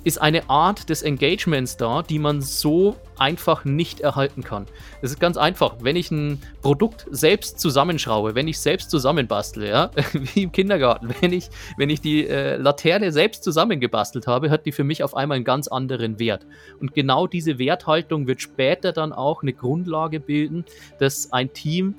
ist 0.04 0.22
eine 0.22 0.50
Art 0.50 0.90
des 0.90 1.04
Engagements 1.04 1.78
da, 1.78 2.02
die 2.02 2.20
man 2.20 2.42
so 2.42 2.96
einfach 3.18 3.66
nicht 3.66 4.00
erhalten 4.00 4.44
kann. 4.44 4.66
Es 5.04 5.12
ist 5.12 5.20
ganz 5.20 5.38
einfach, 5.38 5.76
wenn 5.82 5.96
ich 5.96 6.10
ein 6.10 6.42
Produkt 6.64 7.06
selbst 7.12 7.60
zusammenschraube, 7.60 8.34
wenn 8.34 8.48
ich 8.48 8.60
selbst 8.60 8.90
zusammenbastle, 8.90 9.70
ja, 9.70 9.92
wie 10.14 10.44
im 10.44 10.52
Kindergarten, 10.52 11.14
wenn 11.22 11.32
ich, 11.32 11.50
wenn 11.78 11.92
ich 11.92 12.02
die 12.02 12.28
äh, 12.28 12.56
Laterne 12.56 13.12
selbst 13.12 13.44
zusammengebastelt 13.44 14.26
habe, 14.26 14.50
hat 14.50 14.66
die 14.66 14.72
für 14.72 14.84
mich 14.84 15.04
auf 15.04 15.16
einmal 15.16 15.36
einen 15.36 15.46
ganz 15.46 15.68
anderen 15.68 16.18
Wert. 16.18 16.48
Und 16.80 16.96
genau 16.96 17.28
diese 17.28 17.60
Werthaltung 17.60 18.26
wird 18.26 18.42
später 18.42 18.92
dann 18.92 19.14
auch 19.14 19.44
eine 19.44 19.54
Grundlage 19.54 20.20
bilden, 20.20 20.66
dass 20.98 21.32
ein 21.32 21.54
Team 21.54 21.96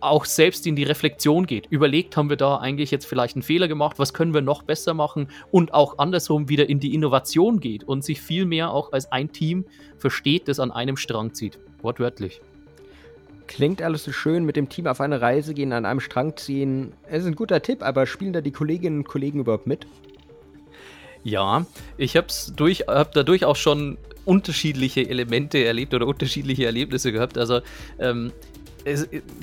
auch 0.00 0.24
selbst 0.24 0.66
in 0.66 0.76
die 0.76 0.84
Reflexion 0.84 1.46
geht. 1.46 1.66
Überlegt, 1.70 2.16
haben 2.16 2.30
wir 2.30 2.36
da 2.36 2.56
eigentlich 2.56 2.90
jetzt 2.90 3.06
vielleicht 3.06 3.36
einen 3.36 3.42
Fehler 3.42 3.68
gemacht, 3.68 3.98
was 3.98 4.14
können 4.14 4.34
wir 4.34 4.42
noch 4.42 4.62
besser 4.62 4.94
machen 4.94 5.28
und 5.50 5.74
auch 5.74 5.98
andersrum 5.98 6.48
wieder 6.48 6.68
in 6.68 6.80
die 6.80 6.94
Innovation 6.94 7.60
geht 7.60 7.84
und 7.84 8.04
sich 8.04 8.20
viel 8.20 8.44
mehr 8.46 8.70
auch 8.70 8.92
als 8.92 9.10
ein 9.10 9.32
Team 9.32 9.64
versteht, 9.96 10.48
das 10.48 10.60
an 10.60 10.70
einem 10.70 10.96
Strang 10.96 11.34
zieht. 11.34 11.58
Wortwörtlich. 11.82 12.40
Klingt 13.46 13.80
alles 13.82 14.04
so 14.04 14.12
schön, 14.12 14.44
mit 14.44 14.56
dem 14.56 14.68
Team 14.68 14.86
auf 14.86 15.00
eine 15.00 15.20
Reise 15.20 15.54
gehen, 15.54 15.72
an 15.72 15.86
einem 15.86 16.00
Strang 16.00 16.36
ziehen. 16.36 16.92
Es 17.08 17.22
ist 17.22 17.26
ein 17.26 17.34
guter 17.34 17.62
Tipp, 17.62 17.82
aber 17.82 18.06
spielen 18.06 18.34
da 18.34 18.40
die 18.40 18.52
Kolleginnen 18.52 18.98
und 18.98 19.08
Kollegen 19.08 19.40
überhaupt 19.40 19.66
mit? 19.66 19.86
Ja, 21.24 21.66
ich 21.96 22.16
habe 22.16 22.28
durch, 22.56 22.84
hab 22.88 23.12
dadurch 23.12 23.44
auch 23.44 23.56
schon 23.56 23.98
unterschiedliche 24.24 25.08
Elemente 25.08 25.64
erlebt 25.64 25.94
oder 25.94 26.06
unterschiedliche 26.06 26.66
Erlebnisse 26.66 27.12
gehabt. 27.12 27.38
Also 27.38 27.60
ähm, 27.98 28.32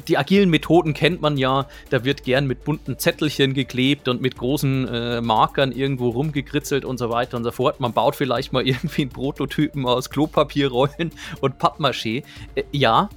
die 0.08 0.18
agilen 0.18 0.50
Methoden 0.50 0.94
kennt 0.94 1.22
man 1.22 1.38
ja, 1.38 1.68
da 1.90 2.04
wird 2.04 2.24
gern 2.24 2.48
mit 2.48 2.64
bunten 2.64 2.98
Zettelchen 2.98 3.54
geklebt 3.54 4.08
und 4.08 4.22
mit 4.22 4.38
großen 4.38 4.88
äh, 4.88 5.22
Markern 5.22 5.72
irgendwo 5.72 6.10
rumgekritzelt 6.10 6.86
und 6.86 6.98
so 6.98 7.10
weiter 7.10 7.38
und 7.38 7.44
so 7.44 7.52
fort. 7.52 7.80
Man 7.80 7.94
baut 7.94 8.16
vielleicht 8.16 8.54
mal 8.54 8.66
irgendwie 8.68 9.04
einen 9.04 9.12
Prototypen 9.12 9.86
aus 9.86 10.10
Klopapierrollen 10.10 11.12
und 11.42 11.56
Pappmaché. 11.60 12.24
Äh, 12.56 12.64
ja, 12.72 13.10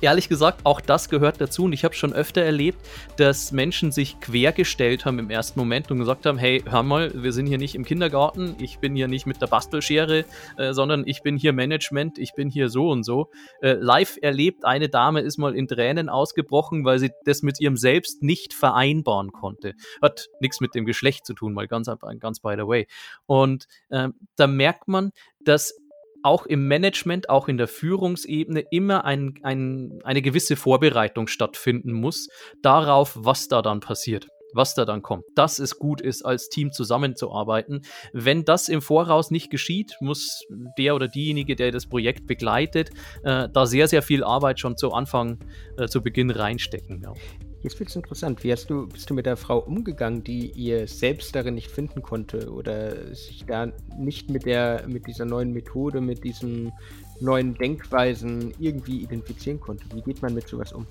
ehrlich 0.00 0.28
gesagt, 0.28 0.60
auch 0.64 0.80
das 0.80 1.08
gehört 1.08 1.40
dazu. 1.40 1.64
Und 1.64 1.72
ich 1.72 1.84
habe 1.84 1.94
schon 1.94 2.12
öfter 2.12 2.42
erlebt, 2.42 2.78
dass 3.16 3.52
Menschen 3.52 3.92
sich 3.92 4.20
quergestellt 4.20 5.04
haben 5.04 5.18
im 5.18 5.30
ersten 5.30 5.58
Moment 5.58 5.90
und 5.90 5.98
gesagt 5.98 6.26
haben: 6.26 6.38
Hey, 6.38 6.62
hör 6.68 6.82
mal, 6.82 7.12
wir 7.14 7.32
sind 7.32 7.46
hier 7.46 7.58
nicht 7.58 7.74
im 7.74 7.84
Kindergarten, 7.84 8.56
ich 8.60 8.78
bin 8.78 8.94
hier 8.94 9.08
nicht 9.08 9.26
mit 9.26 9.40
der 9.40 9.46
Bastelschere, 9.46 10.24
äh, 10.56 10.72
sondern 10.72 11.04
ich 11.06 11.22
bin 11.22 11.36
hier 11.36 11.52
Management, 11.52 12.18
ich 12.18 12.34
bin 12.34 12.50
hier 12.50 12.68
so 12.68 12.88
und 12.90 13.04
so. 13.04 13.30
Äh, 13.60 13.72
live 13.74 14.18
erlebt, 14.22 14.64
eine 14.64 14.88
Dame 14.88 15.20
ist 15.20 15.38
mal 15.38 15.54
in 15.54 15.68
Tränen 15.68 16.08
ausgebrochen, 16.08 16.84
weil 16.84 16.98
sie 16.98 17.10
das 17.24 17.42
mit 17.42 17.60
ihrem 17.60 17.76
Selbst 17.76 18.22
nicht 18.22 18.54
vereinbaren 18.54 19.32
konnte. 19.32 19.74
Hat 20.02 20.28
nichts 20.40 20.60
mit 20.60 20.74
dem 20.74 20.84
Geschlecht 20.84 21.26
zu 21.26 21.34
tun, 21.34 21.52
mal 21.54 21.68
ganz, 21.68 21.90
ganz 22.20 22.40
by 22.40 22.54
the 22.56 22.66
way. 22.66 22.86
Und 23.26 23.66
äh, 23.90 24.08
da 24.36 24.46
merkt 24.46 24.88
man, 24.88 25.12
dass 25.40 25.74
auch 26.22 26.46
im 26.46 26.66
Management, 26.68 27.30
auch 27.30 27.48
in 27.48 27.56
der 27.56 27.68
Führungsebene 27.68 28.64
immer 28.70 29.04
ein, 29.04 29.34
ein, 29.42 30.00
eine 30.04 30.22
gewisse 30.22 30.56
Vorbereitung 30.56 31.26
stattfinden 31.26 31.92
muss 31.92 32.28
darauf, 32.62 33.16
was 33.18 33.48
da 33.48 33.62
dann 33.62 33.80
passiert 33.80 34.28
was 34.52 34.74
da 34.74 34.84
dann 34.84 35.02
kommt, 35.02 35.24
dass 35.34 35.58
es 35.58 35.78
gut 35.78 36.00
ist, 36.00 36.24
als 36.24 36.48
Team 36.48 36.72
zusammenzuarbeiten. 36.72 37.82
Wenn 38.12 38.44
das 38.44 38.68
im 38.68 38.82
Voraus 38.82 39.30
nicht 39.30 39.50
geschieht, 39.50 39.94
muss 40.00 40.44
der 40.78 40.94
oder 40.94 41.08
diejenige, 41.08 41.56
der 41.56 41.70
das 41.70 41.86
Projekt 41.86 42.26
begleitet, 42.26 42.90
äh, 43.22 43.48
da 43.52 43.66
sehr, 43.66 43.88
sehr 43.88 44.02
viel 44.02 44.24
Arbeit 44.24 44.60
schon 44.60 44.76
zu 44.76 44.92
Anfang, 44.92 45.38
äh, 45.76 45.86
zu 45.86 46.02
Beginn 46.02 46.30
reinstecken. 46.30 47.02
Ja. 47.02 47.12
Jetzt 47.62 47.80
wird 47.80 47.88
es 47.88 47.96
interessant. 47.96 48.44
Wie 48.44 48.52
hast 48.52 48.70
du, 48.70 48.86
bist 48.86 49.10
du 49.10 49.14
mit 49.14 49.26
der 49.26 49.36
Frau 49.36 49.58
umgegangen, 49.58 50.22
die 50.22 50.50
ihr 50.52 50.86
selbst 50.86 51.34
darin 51.34 51.56
nicht 51.56 51.70
finden 51.70 52.02
konnte 52.02 52.52
oder 52.52 53.14
sich 53.14 53.44
da 53.46 53.72
nicht 53.98 54.30
mit 54.30 54.46
der, 54.46 54.84
mit 54.86 55.08
dieser 55.08 55.24
neuen 55.24 55.52
Methode, 55.52 56.00
mit 56.00 56.22
diesen 56.22 56.72
neuen 57.20 57.54
Denkweisen 57.54 58.54
irgendwie 58.60 59.02
identifizieren 59.02 59.58
konnte? 59.58 59.84
Wie 59.92 60.02
geht 60.02 60.22
man 60.22 60.34
mit 60.34 60.46
sowas 60.46 60.72
um? 60.72 60.86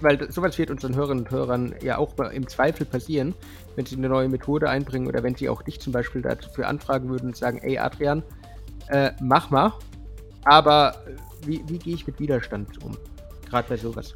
Weil 0.00 0.30
sowas 0.32 0.58
wird 0.58 0.70
unseren 0.70 0.96
Hörerinnen 0.96 1.24
und 1.24 1.30
Hörern 1.30 1.74
ja 1.82 1.98
auch 1.98 2.16
im 2.18 2.46
Zweifel 2.48 2.86
passieren, 2.86 3.34
wenn 3.76 3.86
sie 3.86 3.96
eine 3.96 4.08
neue 4.08 4.28
Methode 4.28 4.68
einbringen 4.68 5.06
oder 5.06 5.22
wenn 5.22 5.36
sie 5.36 5.48
auch 5.48 5.62
dich 5.62 5.80
zum 5.80 5.92
Beispiel 5.92 6.22
dafür 6.22 6.66
anfragen 6.66 7.08
würden 7.08 7.26
und 7.26 7.36
sagen, 7.36 7.58
ey 7.58 7.78
Adrian, 7.78 8.22
äh, 8.88 9.12
mach 9.20 9.50
mal, 9.50 9.72
aber 10.44 11.04
wie, 11.46 11.62
wie 11.68 11.78
gehe 11.78 11.94
ich 11.94 12.06
mit 12.06 12.18
Widerstand 12.18 12.82
um? 12.84 12.96
Gerade 13.48 13.68
bei 13.68 13.76
sowas. 13.76 14.14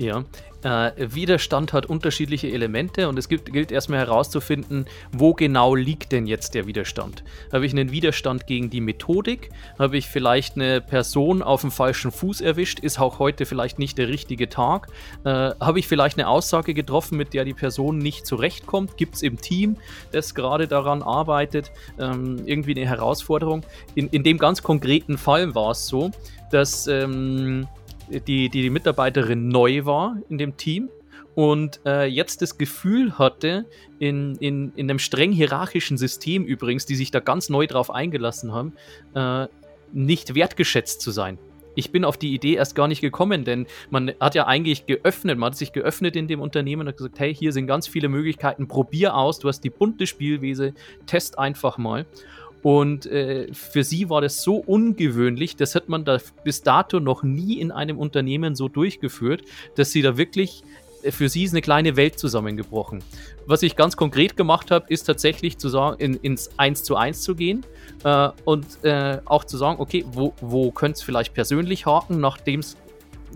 Ja, 0.00 0.24
äh, 0.62 0.92
Widerstand 0.96 1.74
hat 1.74 1.84
unterschiedliche 1.84 2.50
Elemente 2.50 3.06
und 3.06 3.18
es 3.18 3.28
gibt, 3.28 3.52
gilt 3.52 3.70
erstmal 3.70 3.98
herauszufinden, 3.98 4.86
wo 5.12 5.34
genau 5.34 5.74
liegt 5.74 6.12
denn 6.12 6.26
jetzt 6.26 6.54
der 6.54 6.66
Widerstand. 6.66 7.22
Habe 7.52 7.66
ich 7.66 7.72
einen 7.72 7.90
Widerstand 7.90 8.46
gegen 8.46 8.70
die 8.70 8.80
Methodik? 8.80 9.50
Habe 9.78 9.98
ich 9.98 10.08
vielleicht 10.08 10.56
eine 10.56 10.80
Person 10.80 11.42
auf 11.42 11.60
dem 11.60 11.70
falschen 11.70 12.12
Fuß 12.12 12.40
erwischt? 12.40 12.80
Ist 12.80 12.98
auch 12.98 13.18
heute 13.18 13.44
vielleicht 13.44 13.78
nicht 13.78 13.98
der 13.98 14.08
richtige 14.08 14.48
Tag? 14.48 14.88
Äh, 15.24 15.28
habe 15.60 15.78
ich 15.78 15.86
vielleicht 15.86 16.16
eine 16.18 16.28
Aussage 16.28 16.72
getroffen, 16.72 17.18
mit 17.18 17.34
der 17.34 17.44
die 17.44 17.52
Person 17.52 17.98
nicht 17.98 18.26
zurechtkommt? 18.26 18.96
Gibt 18.96 19.16
es 19.16 19.22
im 19.22 19.38
Team, 19.38 19.76
das 20.12 20.34
gerade 20.34 20.66
daran 20.66 21.02
arbeitet, 21.02 21.72
ähm, 21.98 22.40
irgendwie 22.46 22.74
eine 22.74 22.88
Herausforderung? 22.88 23.66
In, 23.94 24.08
in 24.08 24.22
dem 24.22 24.38
ganz 24.38 24.62
konkreten 24.62 25.18
Fall 25.18 25.54
war 25.54 25.72
es 25.72 25.88
so, 25.88 26.10
dass 26.50 26.86
ähm, 26.86 27.66
die, 28.10 28.48
die 28.48 28.70
Mitarbeiterin 28.70 29.48
neu 29.48 29.84
war 29.84 30.16
in 30.28 30.38
dem 30.38 30.56
Team 30.56 30.90
und 31.34 31.80
äh, 31.86 32.06
jetzt 32.06 32.42
das 32.42 32.58
Gefühl 32.58 33.18
hatte, 33.18 33.66
in, 33.98 34.36
in, 34.36 34.72
in 34.74 34.90
einem 34.90 34.98
streng 34.98 35.32
hierarchischen 35.32 35.96
System 35.96 36.44
übrigens, 36.44 36.86
die 36.86 36.96
sich 36.96 37.10
da 37.10 37.20
ganz 37.20 37.48
neu 37.48 37.66
drauf 37.66 37.90
eingelassen 37.90 38.52
haben, 38.52 38.72
äh, 39.14 39.46
nicht 39.92 40.34
wertgeschätzt 40.34 41.00
zu 41.00 41.10
sein. 41.10 41.38
Ich 41.76 41.92
bin 41.92 42.04
auf 42.04 42.18
die 42.18 42.34
Idee 42.34 42.54
erst 42.54 42.74
gar 42.74 42.88
nicht 42.88 43.00
gekommen, 43.00 43.44
denn 43.44 43.66
man 43.90 44.12
hat 44.18 44.34
ja 44.34 44.46
eigentlich 44.46 44.86
geöffnet, 44.86 45.38
man 45.38 45.52
hat 45.52 45.56
sich 45.56 45.72
geöffnet 45.72 46.16
in 46.16 46.26
dem 46.26 46.40
Unternehmen 46.40 46.82
und 46.82 46.88
hat 46.88 46.96
gesagt, 46.96 47.20
hey, 47.20 47.32
hier 47.32 47.52
sind 47.52 47.68
ganz 47.68 47.86
viele 47.86 48.08
Möglichkeiten, 48.08 48.66
probier 48.66 49.14
aus, 49.14 49.38
du 49.38 49.48
hast 49.48 49.60
die 49.60 49.70
bunte 49.70 50.06
Spielwiese, 50.06 50.74
test 51.06 51.38
einfach 51.38 51.78
mal. 51.78 52.06
Und 52.62 53.06
äh, 53.06 53.52
für 53.52 53.84
sie 53.84 54.10
war 54.10 54.20
das 54.20 54.42
so 54.42 54.56
ungewöhnlich, 54.56 55.56
das 55.56 55.74
hat 55.74 55.88
man 55.88 56.04
da 56.04 56.18
bis 56.44 56.62
dato 56.62 57.00
noch 57.00 57.22
nie 57.22 57.54
in 57.60 57.70
einem 57.70 57.98
Unternehmen 57.98 58.54
so 58.54 58.68
durchgeführt, 58.68 59.42
dass 59.76 59.92
sie 59.92 60.02
da 60.02 60.16
wirklich 60.16 60.62
äh, 61.02 61.10
für 61.10 61.28
sie 61.28 61.44
ist 61.44 61.52
eine 61.52 61.62
kleine 61.62 61.96
Welt 61.96 62.18
zusammengebrochen. 62.18 63.02
Was 63.46 63.62
ich 63.62 63.76
ganz 63.76 63.96
konkret 63.96 64.36
gemacht 64.36 64.70
habe, 64.70 64.86
ist 64.88 65.04
tatsächlich 65.04 65.58
zu 65.58 65.68
sagen, 65.68 65.96
in, 65.98 66.14
ins 66.16 66.50
1 66.58 66.84
zu 66.84 66.96
1 66.96 67.22
zu 67.22 67.34
gehen 67.34 67.64
äh, 68.04 68.28
und 68.44 68.84
äh, 68.84 69.18
auch 69.24 69.44
zu 69.44 69.56
sagen, 69.56 69.80
okay, 69.80 70.04
wo, 70.12 70.34
wo 70.40 70.70
könnte 70.70 70.98
es 70.98 71.02
vielleicht 71.02 71.34
persönlich 71.34 71.86
haken, 71.86 72.20
nachdem 72.20 72.60
es 72.60 72.76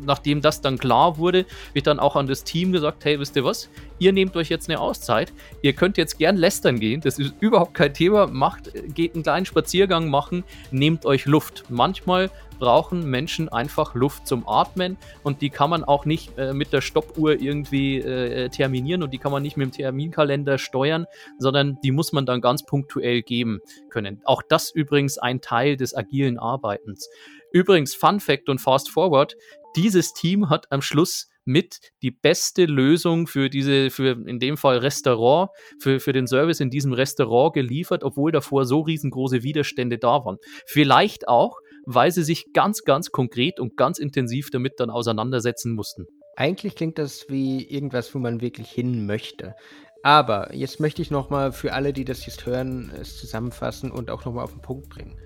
nachdem 0.01 0.41
das 0.41 0.61
dann 0.61 0.79
klar 0.79 1.19
wurde, 1.19 1.47
wird 1.73 1.87
dann 1.87 2.01
auch 2.01 2.17
an 2.17 2.27
das 2.27 2.45
Team 2.45 2.73
gesagt, 2.73 3.05
hey, 3.05 3.19
wisst 3.19 3.37
ihr 3.37 3.45
was? 3.45 3.69
Ihr 3.99 4.13
nehmt 4.13 4.37
euch 4.37 4.49
jetzt 4.49 4.69
eine 4.69 4.81
Auszeit. 4.81 5.33
Ihr 5.63 5.73
könnt 5.73 5.97
jetzt 5.97 6.19
gern 6.19 6.37
lästern 6.37 6.81
gehen. 6.81 7.01
Das 7.01 7.19
ist 7.19 7.35
überhaupt 7.41 7.75
kein 7.75 7.95
Thema. 7.95 8.27
Macht, 8.27 8.71
geht 8.95 9.15
einen 9.15 9.23
kleinen 9.23 9.47
Spaziergang 9.47 10.09
machen, 10.09 10.45
nehmt 10.71 11.07
euch 11.07 11.27
Luft. 11.27 11.65
Manchmal 11.69 12.31
brauchen 12.59 13.09
Menschen 13.11 13.49
einfach 13.49 13.95
Luft 13.95 14.27
zum 14.27 14.49
Atmen 14.49 14.97
und 15.23 15.43
die 15.43 15.51
kann 15.51 15.71
man 15.71 15.85
auch 15.85 16.05
nicht 16.05 16.39
äh, 16.39 16.53
mit 16.53 16.73
der 16.73 16.81
Stoppuhr 16.81 17.41
irgendwie 17.41 17.99
äh, 17.99 18.49
terminieren 18.49 19.03
und 19.03 19.13
die 19.13 19.19
kann 19.19 19.33
man 19.33 19.43
nicht 19.43 19.57
mit 19.57 19.67
dem 19.67 19.73
Terminkalender 19.73 20.59
steuern, 20.59 21.07
sondern 21.39 21.79
die 21.83 21.91
muss 21.91 22.13
man 22.13 22.27
dann 22.27 22.41
ganz 22.41 22.65
punktuell 22.65 23.23
geben 23.23 23.61
können. 23.91 24.23
Auch 24.25 24.43
das 24.43 24.71
übrigens 24.71 25.19
ein 25.19 25.41
Teil 25.41 25.77
des 25.77 25.97
agilen 25.97 26.39
Arbeitens. 26.39 27.09
Übrigens, 27.53 27.95
Fun 27.95 28.19
Fact 28.19 28.49
und 28.49 28.61
Fast 28.61 28.91
Forward, 28.91 29.37
dieses 29.77 30.13
Team 30.13 30.49
hat 30.51 30.71
am 30.71 30.83
Schluss 30.83 31.29
mit 31.45 31.79
die 32.03 32.11
beste 32.11 32.65
Lösung 32.65 33.27
für 33.27 33.51
diese, 33.51 33.91
für 33.91 34.13
in 34.27 34.39
dem 34.39 34.57
Fall 34.57 34.79
Restaurant, 34.79 35.51
für, 35.79 36.01
für 36.01 36.13
den 36.13 36.27
Service 36.27 36.61
in 36.61 36.71
diesem 36.71 36.93
Restaurant 36.93 37.55
geliefert, 37.55 38.03
obwohl 38.03 38.33
davor 38.33 38.65
so 38.65 38.81
riesengroße 38.81 39.43
Widerstände 39.43 39.99
da 39.99 40.25
waren. 40.25 40.39
Vielleicht 40.67 41.29
auch, 41.29 41.59
weil 41.85 42.11
sie 42.13 42.23
sich 42.23 42.53
ganz, 42.55 42.85
ganz 42.85 43.11
konkret 43.11 43.61
und 43.61 43.77
ganz 43.77 43.99
intensiv 43.99 44.51
damit 44.51 44.75
dann 44.79 44.91
auseinandersetzen 44.91 45.75
mussten. 45.75 46.07
Eigentlich 46.37 46.75
klingt 46.75 46.99
das 46.99 47.27
wie 47.29 47.63
irgendwas, 47.65 48.15
wo 48.15 48.19
man 48.19 48.41
wirklich 48.41 48.71
hin 48.71 49.07
möchte. 49.07 49.55
Aber 50.03 50.55
jetzt 50.55 50.81
möchte 50.81 51.01
ich 51.01 51.11
nochmal 51.11 51.53
für 51.53 51.73
alle, 51.73 51.93
die 51.93 52.05
das 52.05 52.27
jetzt 52.27 52.45
hören, 52.45 52.93
es 53.01 53.17
zusammenfassen 53.17 53.91
und 53.91 54.11
auch 54.11 54.25
nochmal 54.25 54.45
auf 54.45 54.53
den 54.53 54.61
Punkt 54.61 54.89
bringen. 54.91 55.19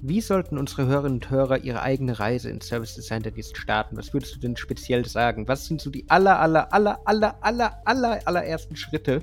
Wie 0.00 0.20
sollten 0.20 0.58
unsere 0.58 0.86
Hörerinnen 0.86 1.14
und 1.14 1.30
Hörer 1.30 1.58
ihre 1.58 1.82
eigene 1.82 2.20
Reise 2.20 2.50
ins 2.50 2.68
Service 2.68 2.94
Design 2.94 3.22
jetzt 3.34 3.56
starten? 3.56 3.96
Was 3.96 4.12
würdest 4.14 4.36
du 4.36 4.38
denn 4.38 4.56
speziell 4.56 5.04
sagen? 5.04 5.48
Was 5.48 5.66
sind 5.66 5.80
so 5.80 5.90
die 5.90 6.08
aller, 6.08 6.38
aller, 6.38 6.72
aller, 6.72 7.00
aller, 7.04 7.36
aller, 7.40 7.72
aller, 7.84 8.20
allerersten 8.24 8.76
Schritte, 8.76 9.20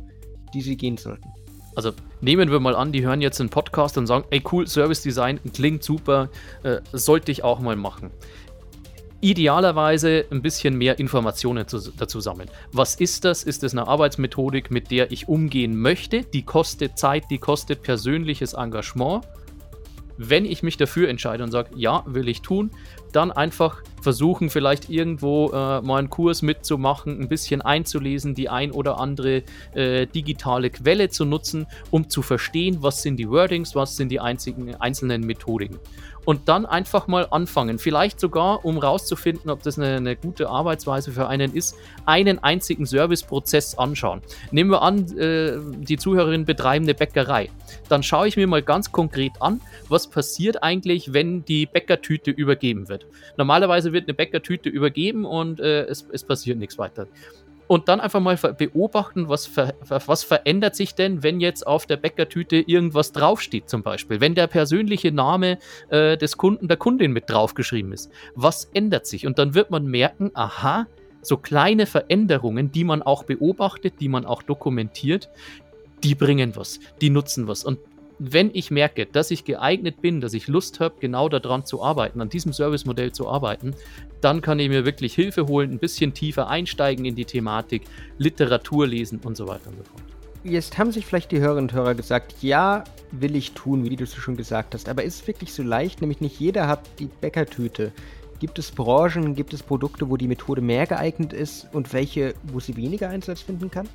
die 0.54 0.62
sie 0.62 0.76
gehen 0.76 0.98
sollten? 0.98 1.30
Also 1.76 1.94
nehmen 2.20 2.52
wir 2.52 2.60
mal 2.60 2.76
an, 2.76 2.92
die 2.92 3.06
hören 3.06 3.22
jetzt 3.22 3.40
einen 3.40 3.50
Podcast 3.50 3.98
und 3.98 4.08
sagen, 4.08 4.26
ey 4.32 4.44
cool, 4.52 4.68
Service 4.68 5.02
Design 5.02 5.40
klingt 5.54 5.84
super, 5.84 6.30
äh, 6.64 6.82
sollte 6.92 7.32
ich 7.32 7.44
auch 7.44 7.60
mal 7.60 7.78
machen. 7.78 8.12
Idealerweise 9.22 10.26
ein 10.30 10.42
bisschen 10.42 10.78
mehr 10.78 11.00
Informationen 11.00 11.68
zu, 11.70 11.80
dazu 11.92 12.20
sammeln. 12.20 12.50
Was 12.74 12.96
ist 12.96 13.24
das? 13.24 13.44
Ist 13.44 13.64
es 13.64 13.72
eine 13.72 13.88
Arbeitsmethodik, 13.88 14.72
mit 14.72 14.92
der 14.92 15.12
ich 15.12 15.30
umgehen 15.30 15.78
möchte? 15.78 16.24
Die 16.24 16.44
kostet 16.44 16.98
Zeit, 16.98 17.24
die 17.30 17.38
kostet 17.38 17.82
persönliches 17.82 18.54
Engagement 18.54 19.26
wenn 20.18 20.46
ich 20.46 20.64
mich 20.64 20.78
dafür 20.78 21.10
entscheide 21.10 21.44
und 21.44 21.52
sage, 21.52 21.72
ja, 21.76 22.04
will 22.06 22.28
ich 22.28 22.42
tun, 22.42 22.72
dann 23.12 23.32
einfach 23.32 23.82
versuchen, 24.06 24.52
vielleicht 24.52 24.88
irgendwo 24.88 25.50
äh, 25.50 25.82
mal 25.82 25.98
einen 25.98 26.12
Kurs 26.12 26.44
mitzumachen, 26.44 27.20
ein 27.20 27.28
bisschen 27.28 27.64
einzulesen, 27.64 28.36
die 28.36 28.50
ein 28.50 28.72
oder 28.72 29.00
andere 29.00 29.42
äh, 29.74 30.06
digitale 30.06 30.70
Quelle 30.70 31.10
zu 31.10 31.26
nutzen, 31.26 31.66
um 31.90 32.08
zu 32.08 32.22
verstehen, 32.22 32.78
was 32.82 33.02
sind 33.02 33.18
die 33.18 33.28
Wordings, 33.28 33.74
was 33.74 33.96
sind 33.96 34.10
die 34.10 34.20
einzigen, 34.20 34.76
einzelnen 34.76 35.22
Methodiken. 35.22 35.80
Und 36.26 36.50
dann 36.50 36.66
einfach 36.66 37.08
mal 37.08 37.28
anfangen. 37.30 37.78
Vielleicht 37.78 38.20
sogar, 38.20 38.66
um 38.66 38.80
rauszufinden, 38.80 39.52
ob 39.52 39.62
das 39.62 39.78
eine, 39.78 39.98
eine 39.98 40.16
gute 40.16 40.50
Arbeitsweise 40.50 41.12
für 41.12 41.28
einen 41.28 41.54
ist, 41.54 41.76
einen 42.06 42.40
einzigen 42.40 42.88
Serviceprozess 42.88 43.78
anschauen. 43.78 44.22
Nehmen 44.52 44.72
wir 44.72 44.82
an, 44.82 45.06
äh, 45.18 45.60
die 45.82 45.98
Zuhörerinnen 45.98 46.46
betreiben 46.46 46.86
eine 46.86 46.96
Bäckerei. 46.96 47.50
Dann 47.90 48.02
schaue 48.02 48.28
ich 48.28 48.38
mir 48.38 48.48
mal 48.48 48.64
ganz 48.64 48.92
konkret 48.92 49.34
an, 49.40 49.62
was 49.88 50.08
passiert 50.08 50.64
eigentlich, 50.64 51.14
wenn 51.14 51.46
die 51.46 51.68
Bäckertüte 51.68 52.32
übergeben 52.32 52.90
wird. 52.90 53.06
Normalerweise 53.38 53.94
wird 53.96 54.08
eine 54.08 54.14
Bäckertüte 54.14 54.70
übergeben 54.70 55.26
und 55.26 55.60
äh, 55.60 55.86
es, 55.86 56.08
es 56.12 56.24
passiert 56.24 56.60
nichts 56.60 56.78
weiter. 56.78 57.08
Und 57.68 57.90
dann 57.90 58.00
einfach 58.00 58.20
mal 58.20 58.38
beobachten, 58.38 59.28
was, 59.28 59.48
ver 59.48 59.74
was 59.90 60.24
verändert 60.24 60.76
sich 60.76 60.94
denn, 60.94 61.24
wenn 61.24 61.40
jetzt 61.40 61.66
auf 61.66 61.88
der 61.88 61.98
Bäckertüte 61.98 62.58
irgendwas 62.58 63.12
draufsteht, 63.12 63.70
zum 63.70 63.82
Beispiel. 63.82 64.22
Wenn 64.22 64.36
der 64.36 64.46
persönliche 64.46 65.12
Name 65.12 65.58
äh, 65.90 66.16
des 66.16 66.38
Kunden, 66.38 66.68
der 66.68 66.78
Kundin 66.78 67.12
mit 67.12 67.28
draufgeschrieben 67.28 67.92
ist. 67.92 68.12
Was 68.36 68.66
ändert 68.74 69.08
sich? 69.08 69.26
Und 69.26 69.40
dann 69.40 69.56
wird 69.56 69.72
man 69.72 69.88
merken, 69.88 70.30
aha, 70.36 70.86
so 71.24 71.38
kleine 71.38 71.88
Veränderungen, 71.88 72.72
die 72.72 72.84
man 72.84 73.02
auch 73.02 73.24
beobachtet, 73.24 73.96
die 74.00 74.10
man 74.10 74.26
auch 74.26 74.44
dokumentiert, 74.44 75.30
die 76.04 76.14
bringen 76.14 76.56
was, 76.56 76.80
die 77.02 77.10
nutzen 77.10 77.48
was. 77.48 77.64
Und 77.64 77.80
wenn 78.20 78.50
ich 78.54 78.72
merke, 78.72 79.06
dass 79.06 79.32
ich 79.32 79.44
geeignet 79.44 80.02
bin, 80.02 80.22
dass 80.22 80.34
ich 80.34 80.48
Lust 80.48 80.80
habe, 80.80 80.96
genau 81.00 81.30
daran 81.30 81.66
zu 81.66 81.84
arbeiten, 81.84 82.22
an 82.22 82.30
diesem 82.30 82.54
Servicemodell 82.54 83.12
zu 83.12 83.28
arbeiten, 83.28 83.76
dann 84.22 84.42
kann 84.42 84.60
ich 84.60 84.70
mir 84.70 84.86
wirklich 84.86 85.14
Hilfe 85.14 85.48
holen, 85.48 85.72
ein 85.72 85.80
bisschen 85.80 86.14
tiefer 86.14 86.48
einsteigen 86.48 87.06
in 87.06 87.16
die 87.16 87.26
Thematik, 87.26 87.84
Literatur 88.18 88.88
lesen 88.88 89.20
und 89.24 89.36
so 89.36 89.48
weiter 89.48 89.70
und 89.70 89.78
so 89.78 89.84
fort. 89.84 90.04
Jetzt 90.44 90.78
haben 90.78 90.92
sich 90.92 91.06
vielleicht 91.06 91.32
die 91.32 91.40
Hörerinnen 91.40 91.70
und 91.70 91.74
Hörer 91.74 91.96
gesagt, 91.96 92.36
ja, 92.42 92.84
will 93.12 93.36
ich 93.36 93.54
tun, 93.54 93.90
wie 93.90 93.96
du 93.96 94.04
es 94.04 94.14
schon 94.14 94.38
gesagt 94.38 94.76
hast, 94.76 94.88
aber 94.88 95.04
ist 95.04 95.22
es 95.22 95.28
wirklich 95.28 95.52
so 95.52 95.64
leicht? 95.64 96.02
Nämlich 96.02 96.22
nicht 96.22 96.40
jeder 96.40 96.68
hat 96.68 96.82
die 97.00 97.10
Bäckertüte. 97.20 97.92
Gibt 98.40 98.60
es 98.60 98.70
Branchen, 98.70 99.34
gibt 99.34 99.54
es 99.54 99.64
Produkte, 99.64 100.10
wo 100.10 100.18
die 100.18 100.28
Methode 100.28 100.62
mehr 100.62 100.86
geeignet 100.86 101.34
ist 101.34 101.68
und 101.74 101.94
welche, 101.94 102.36
wo 102.44 102.60
sie 102.60 102.76
weniger 102.76 103.10
Einsatz 103.10 103.42
finden 103.42 103.72
kann? 103.72 103.90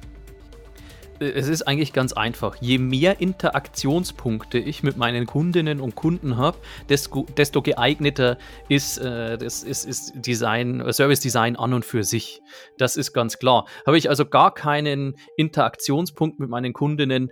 Es 1.20 1.48
ist 1.48 1.62
eigentlich 1.62 1.92
ganz 1.92 2.12
einfach. 2.12 2.56
Je 2.60 2.78
mehr 2.78 3.20
Interaktionspunkte 3.20 4.58
ich 4.58 4.82
mit 4.82 4.96
meinen 4.96 5.26
Kundinnen 5.26 5.80
und 5.80 5.94
Kunden 5.94 6.36
habe, 6.36 6.58
desto, 6.88 7.26
desto, 7.36 7.60
geeigneter 7.62 8.38
ist, 8.68 8.98
äh, 8.98 9.36
das 9.36 9.62
ist, 9.62 9.84
ist 9.84 10.12
Design, 10.14 10.82
Service 10.92 11.20
Design 11.20 11.56
an 11.56 11.74
und 11.74 11.84
für 11.84 12.04
sich. 12.04 12.40
Das 12.78 12.96
ist 12.96 13.12
ganz 13.12 13.38
klar. 13.38 13.66
Habe 13.86 13.98
ich 13.98 14.08
also 14.08 14.24
gar 14.24 14.54
keinen 14.54 15.14
Interaktionspunkt 15.36 16.40
mit 16.40 16.48
meinen 16.48 16.72
Kundinnen, 16.72 17.30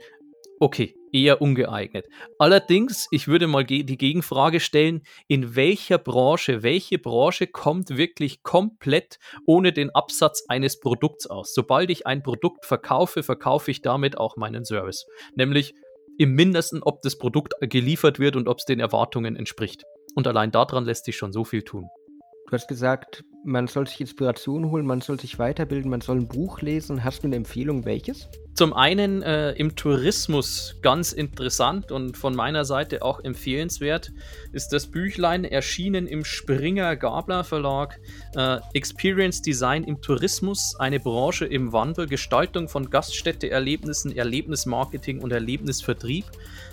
okay, 0.60 0.94
eher 1.12 1.40
ungeeignet. 1.42 2.06
Allerdings, 2.38 3.06
ich 3.10 3.28
würde 3.28 3.46
mal 3.46 3.64
die 3.64 3.84
Gegenfrage 3.84 4.60
stellen, 4.60 5.02
in 5.26 5.56
welcher 5.56 5.98
Branche, 5.98 6.62
welche 6.62 6.98
Branche 6.98 7.46
kommt 7.46 7.96
wirklich 7.96 8.42
komplett 8.42 9.18
ohne 9.46 9.72
den 9.72 9.90
Absatz 9.90 10.44
eines 10.48 10.80
Produkts 10.80 11.26
aus? 11.26 11.52
Sobald 11.54 11.90
ich 11.90 12.06
ein 12.06 12.22
Produkt 12.22 12.66
verkaufe, 12.66 13.22
verkaufe 13.22 13.70
ich 13.70 13.82
damit 13.82 14.18
auch 14.18 14.36
meinen 14.36 14.64
Service. 14.64 15.06
Nämlich 15.34 15.74
im 16.18 16.34
Mindesten, 16.34 16.82
ob 16.82 17.00
das 17.02 17.16
Produkt 17.16 17.54
geliefert 17.60 18.18
wird 18.18 18.36
und 18.36 18.48
ob 18.48 18.58
es 18.58 18.64
den 18.64 18.80
Erwartungen 18.80 19.36
entspricht. 19.36 19.84
Und 20.14 20.26
allein 20.26 20.50
daran 20.50 20.84
lässt 20.84 21.04
sich 21.04 21.16
schon 21.16 21.32
so 21.32 21.44
viel 21.44 21.62
tun. 21.62 21.88
Du 22.48 22.52
hast 22.52 22.66
gesagt, 22.66 23.22
man 23.48 23.66
soll 23.66 23.86
sich 23.86 24.00
Inspiration 24.00 24.70
holen, 24.70 24.86
man 24.86 25.00
soll 25.00 25.18
sich 25.18 25.38
weiterbilden, 25.38 25.90
man 25.90 26.02
soll 26.02 26.16
ein 26.16 26.28
Buch 26.28 26.60
lesen. 26.60 27.02
Hast 27.02 27.22
du 27.22 27.28
eine 27.28 27.36
Empfehlung, 27.36 27.84
welches? 27.84 28.28
Zum 28.54 28.72
einen 28.72 29.22
äh, 29.22 29.52
im 29.52 29.74
Tourismus 29.76 30.76
ganz 30.82 31.12
interessant 31.12 31.90
und 31.90 32.16
von 32.16 32.34
meiner 32.34 32.64
Seite 32.64 33.02
auch 33.02 33.22
empfehlenswert 33.22 34.10
ist 34.52 34.72
das 34.72 34.88
Büchlein 34.88 35.44
erschienen 35.44 36.06
im 36.06 36.24
Springer 36.24 36.96
Gabler 36.96 37.44
Verlag 37.44 37.98
äh, 38.34 38.58
Experience 38.74 39.42
Design 39.42 39.84
im 39.84 40.02
Tourismus, 40.02 40.74
eine 40.78 41.00
Branche 41.00 41.46
im 41.46 41.72
Wandel, 41.72 42.06
Gestaltung 42.06 42.68
von 42.68 42.90
Gaststätte, 42.90 43.48
Erlebnissen, 43.48 44.14
Erlebnismarketing 44.14 45.20
und 45.20 45.32
Erlebnisvertrieb. 45.32 46.24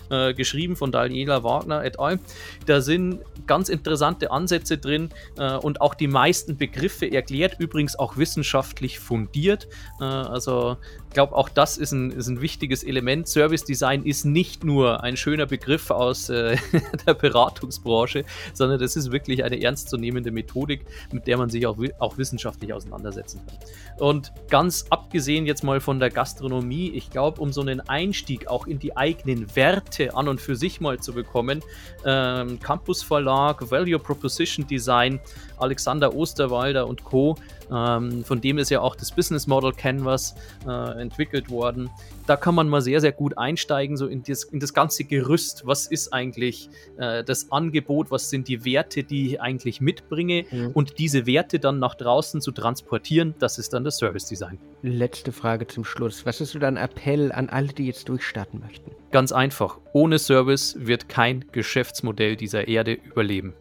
Äh, 0.08 0.34
geschrieben 0.34 0.76
von 0.76 0.92
Daniela 0.92 1.42
Wagner 1.42 1.84
et 1.84 1.98
al. 1.98 2.20
Da 2.66 2.80
sind 2.80 3.18
ganz 3.48 3.68
interessante 3.68 4.30
Ansätze 4.30 4.78
drin 4.78 5.10
äh, 5.36 5.56
und 5.56 5.80
auch 5.80 5.94
die 5.94 6.06
meisten 6.06 6.56
Begriffe 6.66 7.10
erklärt, 7.10 7.60
übrigens 7.60 7.96
auch 7.96 8.16
wissenschaftlich 8.16 8.98
fundiert. 8.98 9.68
Äh, 10.00 10.04
also 10.04 10.76
ich 11.08 11.14
glaube, 11.14 11.36
auch 11.36 11.48
das 11.48 11.78
ist 11.78 11.92
ein, 11.92 12.10
ist 12.10 12.26
ein 12.26 12.40
wichtiges 12.40 12.82
Element. 12.82 13.28
Service 13.28 13.64
Design 13.64 14.04
ist 14.04 14.24
nicht 14.24 14.64
nur 14.64 15.02
ein 15.02 15.16
schöner 15.16 15.46
Begriff 15.46 15.90
aus 15.90 16.28
äh, 16.28 16.56
der 17.06 17.14
Beratungsbranche, 17.14 18.24
sondern 18.52 18.80
das 18.80 18.96
ist 18.96 19.12
wirklich 19.12 19.44
eine 19.44 19.62
ernstzunehmende 19.62 20.32
Methodik, 20.32 20.84
mit 21.12 21.26
der 21.26 21.38
man 21.38 21.50
sich 21.50 21.66
auch, 21.66 21.78
auch 22.00 22.18
wissenschaftlich 22.18 22.72
auseinandersetzen 22.72 23.40
kann. 23.46 23.58
Und 23.98 24.32
ganz 24.50 24.86
abgesehen 24.90 25.46
jetzt 25.46 25.62
mal 25.62 25.80
von 25.80 26.00
der 26.00 26.10
Gastronomie, 26.10 26.90
ich 26.90 27.10
glaube, 27.10 27.40
um 27.40 27.52
so 27.52 27.60
einen 27.60 27.80
Einstieg 27.80 28.48
auch 28.48 28.66
in 28.66 28.78
die 28.78 28.96
eigenen 28.96 29.54
Werte 29.54 30.14
an 30.14 30.28
und 30.28 30.40
für 30.40 30.56
sich 30.56 30.80
mal 30.80 30.98
zu 30.98 31.12
bekommen, 31.12 31.62
ähm, 32.04 32.58
Campus 32.60 33.02
Verlag, 33.02 33.70
Value 33.70 33.98
Proposition 33.98 34.66
Design, 34.66 35.20
Alexander 35.58 36.14
Osterwalder 36.14 36.86
und 36.86 37.04
Co., 37.04 37.36
ähm, 37.70 38.24
von 38.24 38.40
dem 38.40 38.58
ist 38.58 38.70
ja 38.70 38.80
auch 38.80 38.96
das 38.96 39.10
Business 39.10 39.46
Model 39.46 39.72
Canvas 39.72 40.34
äh, 40.66 41.00
entwickelt 41.00 41.50
worden. 41.50 41.90
Da 42.26 42.36
kann 42.36 42.54
man 42.54 42.68
mal 42.68 42.80
sehr, 42.80 43.00
sehr 43.00 43.12
gut 43.12 43.38
einsteigen, 43.38 43.96
so 43.96 44.06
in 44.06 44.22
das, 44.22 44.44
in 44.44 44.60
das 44.60 44.74
ganze 44.74 45.04
Gerüst. 45.04 45.62
Was 45.64 45.86
ist 45.86 46.12
eigentlich 46.12 46.68
äh, 46.96 47.22
das 47.24 47.50
Angebot? 47.52 48.10
Was 48.10 48.30
sind 48.30 48.48
die 48.48 48.64
Werte, 48.64 49.04
die 49.04 49.26
ich 49.26 49.40
eigentlich 49.40 49.80
mitbringe? 49.80 50.44
Mhm. 50.50 50.70
Und 50.74 50.98
diese 50.98 51.26
Werte 51.26 51.58
dann 51.58 51.78
nach 51.78 51.94
draußen 51.94 52.40
zu 52.40 52.52
transportieren, 52.52 53.34
das 53.38 53.58
ist 53.58 53.72
dann 53.72 53.84
das 53.84 53.98
Service 53.98 54.26
Design. 54.26 54.58
Letzte 54.82 55.32
Frage 55.32 55.66
zum 55.66 55.84
Schluss. 55.84 56.26
Was 56.26 56.40
ist 56.40 56.52
so 56.52 56.58
dein 56.58 56.76
Appell 56.76 57.32
an 57.32 57.48
alle, 57.48 57.68
die 57.68 57.86
jetzt 57.86 58.08
durchstarten 58.08 58.60
möchten? 58.60 58.90
Ganz 59.12 59.32
einfach. 59.32 59.78
Ohne 59.92 60.18
Service 60.18 60.76
wird 60.78 61.08
kein 61.08 61.44
Geschäftsmodell 61.52 62.36
dieser 62.36 62.68
Erde 62.68 62.92
überleben. 62.92 63.54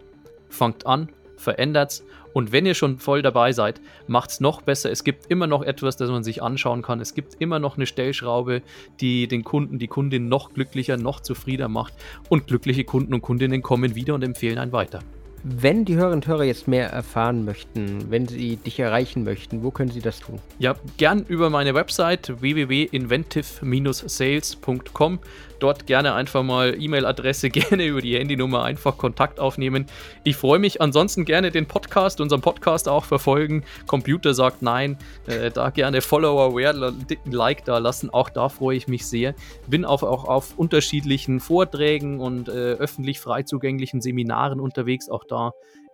Fangt 0.50 0.86
an, 0.86 1.10
verändert's 1.38 2.04
und 2.36 2.52
wenn 2.52 2.66
ihr 2.66 2.74
schon 2.74 2.98
voll 2.98 3.22
dabei 3.22 3.54
seid, 3.54 3.80
macht 4.08 4.30
es 4.30 4.42
noch 4.42 4.62
besser. 4.62 4.92
Es 4.92 5.06
gibt 5.06 5.32
immer 5.32 5.48
noch 5.48 5.64
etwas, 5.64 5.96
das 5.96 6.10
man 6.10 6.22
sich 6.22 6.44
anschauen 6.44 6.82
kann. 6.82 7.00
Es 7.00 7.14
gibt 7.14 7.36
immer 7.40 7.60
noch 7.60 7.78
eine 7.78 7.86
Stellschraube, 7.86 8.62
die 9.00 9.30
den 9.30 9.46
Kunden, 9.46 9.80
die 9.80 9.88
Kundin 9.88 10.28
noch 10.28 10.54
glücklicher, 10.54 10.98
noch 10.98 11.22
zufriedener 11.22 11.70
macht. 11.70 11.94
Und 12.28 12.48
glückliche 12.48 12.84
Kunden 12.84 13.14
und 13.14 13.22
Kundinnen 13.22 13.62
kommen 13.62 13.96
wieder 13.96 14.16
und 14.16 14.22
empfehlen 14.22 14.58
einen 14.58 14.74
weiter. 14.74 15.00
Wenn 15.48 15.86
die 15.86 15.94
Hörerinnen 15.94 16.24
und 16.24 16.28
Hörer 16.28 16.44
jetzt 16.44 16.68
mehr 16.68 16.90
erfahren 16.90 17.46
möchten, 17.46 18.10
wenn 18.10 18.28
sie 18.28 18.56
dich 18.56 18.80
erreichen 18.80 19.24
möchten, 19.24 19.62
wo 19.62 19.70
können 19.70 19.92
sie 19.92 20.02
das 20.02 20.20
tun? 20.20 20.40
Ja, 20.58 20.74
gern 20.98 21.24
über 21.28 21.52
meine 21.52 21.76
Website 21.76 22.42
www.inventive-sales.com. 22.42 25.20
Dort 25.60 25.88
gerne 25.88 26.16
einfach 26.16 26.44
mal 26.44 26.76
E-Mail-Adresse, 26.82 27.50
gerne 27.52 27.86
über 27.86 28.02
die 28.02 28.18
Handynummer 28.18 28.64
einfach 28.64 28.98
Kontakt 28.98 29.40
aufnehmen. 29.40 29.86
Ich 30.24 30.36
freue 30.36 30.58
mich 30.58 30.82
ansonsten 30.82 31.26
gerne 31.26 31.52
den 31.52 31.68
Podcast, 31.68 32.20
unseren 32.22 32.42
Podcast 32.42 32.90
auch 32.90 33.06
verfolgen. 33.06 33.64
Computer 33.86 34.34
sagt 34.34 34.64
nein, 34.64 34.98
äh, 35.28 35.52
da 35.52 35.70
gerne 35.70 36.02
Follower, 36.02 36.92
dicken 36.92 37.32
Like 37.32 37.64
da 37.66 37.78
lassen. 37.78 38.10
Auch 38.10 38.30
da 38.30 38.50
freue 38.50 38.78
ich 38.78 38.88
mich 38.88 39.06
sehr. 39.06 39.36
Bin 39.68 39.86
auch, 39.86 40.02
auch 40.02 40.26
auf 40.26 40.58
unterschiedlichen 40.58 41.40
Vorträgen 41.40 42.20
und 42.20 42.50
äh, 42.50 42.52
öffentlich 42.52 43.20
frei 43.20 43.44
zugänglichen 43.44 44.02
Seminaren 44.02 44.60
unterwegs. 44.60 45.08
Auch 45.08 45.24
da 45.24 45.35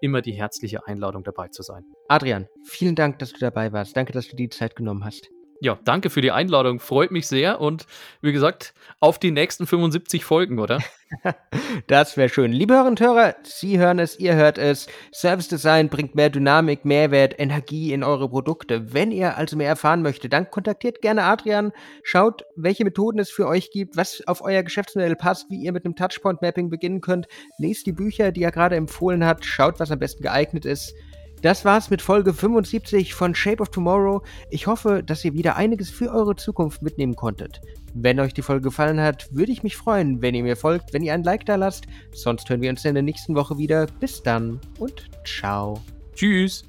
immer 0.02 0.22
die 0.22 0.34
herzliche 0.34 0.86
Einladung 0.88 1.24
dabei 1.24 1.48
zu 1.50 1.62
sein. 1.64 1.84
Adrian, 2.08 2.48
vielen 2.64 2.96
Dank, 2.96 3.20
dass 3.20 3.32
du 3.32 3.40
dabei 3.40 3.72
warst. 3.72 3.96
Danke, 3.96 4.14
dass 4.14 4.28
du 4.28 4.36
die 4.36 4.50
Zeit 4.50 4.76
genommen 4.76 5.06
hast. 5.06 5.30
Ja, 5.62 5.80
danke 5.86 6.10
für 6.10 6.22
die 6.22 6.32
Einladung. 6.32 6.80
Freut 6.80 7.12
mich 7.12 7.28
sehr. 7.28 7.62
Und 7.62 7.86
wie 8.22 8.32
gesagt, 8.32 8.74
auf 9.00 9.20
die 9.20 9.30
nächsten 9.30 9.68
75 9.68 10.26
Folgen, 10.26 10.60
oder? 10.60 10.80
das 11.88 12.18
wäre 12.18 12.30
schön. 12.30 12.52
Liebe 12.52 12.74
Hörerinnen 12.74 12.94
und 12.94 13.02
Hörer, 13.02 13.36
Sie 13.44 13.78
hören 13.78 14.00
es, 14.00 14.20
ihr 14.20 14.36
hört 14.36 14.58
es. 14.58 14.88
Service 15.14 15.48
Design 15.48 15.90
bringt 15.90 16.16
mehr 16.16 16.30
Dynamik, 16.30 16.86
Mehrwert, 16.86 17.40
Energie 17.40 17.94
in 17.94 18.04
eure 18.04 18.30
Produkte. 18.30 18.94
Wenn 18.94 19.12
ihr 19.12 19.38
also 19.38 19.58
mehr 19.58 19.68
erfahren 19.68 20.02
möchtet, 20.02 20.34
dann 20.34 20.50
kontaktiert 20.50 21.02
gerne 21.02 21.24
Adrian. 21.24 21.72
Schaut, 22.04 22.44
welche 22.56 22.84
Methoden 22.84 23.20
es 23.20 23.30
für 23.30 23.48
euch 23.48 23.72
gibt, 23.72 23.98
was 23.98 24.24
auf 24.28 24.42
euer 24.42 24.64
Geschäftsmodell 24.64 25.16
passt, 25.16 25.50
wie 25.50 25.62
ihr 25.62 25.72
mit 25.72 25.86
einem 25.86 25.96
Touchpoint 25.96 26.42
Mapping 26.42 26.70
beginnen 26.70 27.02
könnt. 27.02 27.28
Lest 27.58 27.86
die 27.86 27.94
Bücher, 27.94 28.32
die 28.32 28.44
er 28.44 28.52
gerade 28.52 28.76
empfohlen 28.76 29.26
hat. 29.26 29.46
Schaut, 29.46 29.80
was 29.80 29.92
am 29.92 30.00
besten 30.00 30.24
geeignet 30.24 30.66
ist. 30.66 30.94
Das 31.42 31.66
war's 31.66 31.90
mit 31.90 32.04
Folge 32.04 32.34
75 32.34 33.16
von 33.16 33.34
Shape 33.34 33.64
of 33.64 33.70
Tomorrow. 33.70 34.22
Ich 34.52 34.68
hoffe, 34.68 35.02
dass 35.04 35.26
ihr 35.26 35.34
wieder 35.34 35.56
einiges 35.56 35.90
für 35.90 36.12
eure 36.12 36.36
Zukunft 36.36 36.84
mitnehmen 36.84 37.16
konntet. 37.16 37.62
Wenn 37.96 38.20
euch 38.20 38.36
die 38.36 38.44
Folge 38.44 38.62
gefallen 38.62 39.02
hat, 39.02 39.28
würde 39.32 39.52
ich 39.52 39.64
mich 39.64 39.76
freuen, 39.76 40.22
wenn 40.22 40.36
ihr 40.36 40.44
mir 40.44 40.56
folgt, 40.56 40.94
wenn 40.94 41.02
ihr 41.02 41.16
ein 41.16 41.24
Like 41.24 41.46
da 41.48 41.56
lasst. 41.56 41.86
Sonst 42.14 42.48
hören 42.48 42.62
wir 42.62 42.70
uns 42.70 42.86
in 42.86 42.94
der 42.94 43.02
nächsten 43.02 43.36
Woche 43.36 43.58
wieder. 43.58 43.88
Bis 44.00 44.22
dann 44.22 44.60
und 44.78 45.10
ciao. 45.26 45.82
Tschüss. 46.14 46.64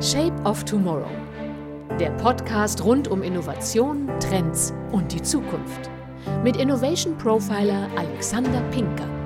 Shape 0.00 0.40
of 0.44 0.64
Tomorrow. 0.64 1.10
Der 2.00 2.10
Podcast 2.12 2.82
rund 2.82 3.08
um 3.08 3.22
Innovation, 3.22 4.10
Trends 4.20 4.72
und 4.90 5.12
die 5.12 5.22
Zukunft. 5.22 5.90
Mit 6.42 6.56
Innovation 6.56 7.16
Profiler 7.18 7.88
Alexander 7.96 8.62
Pinker. 8.70 9.23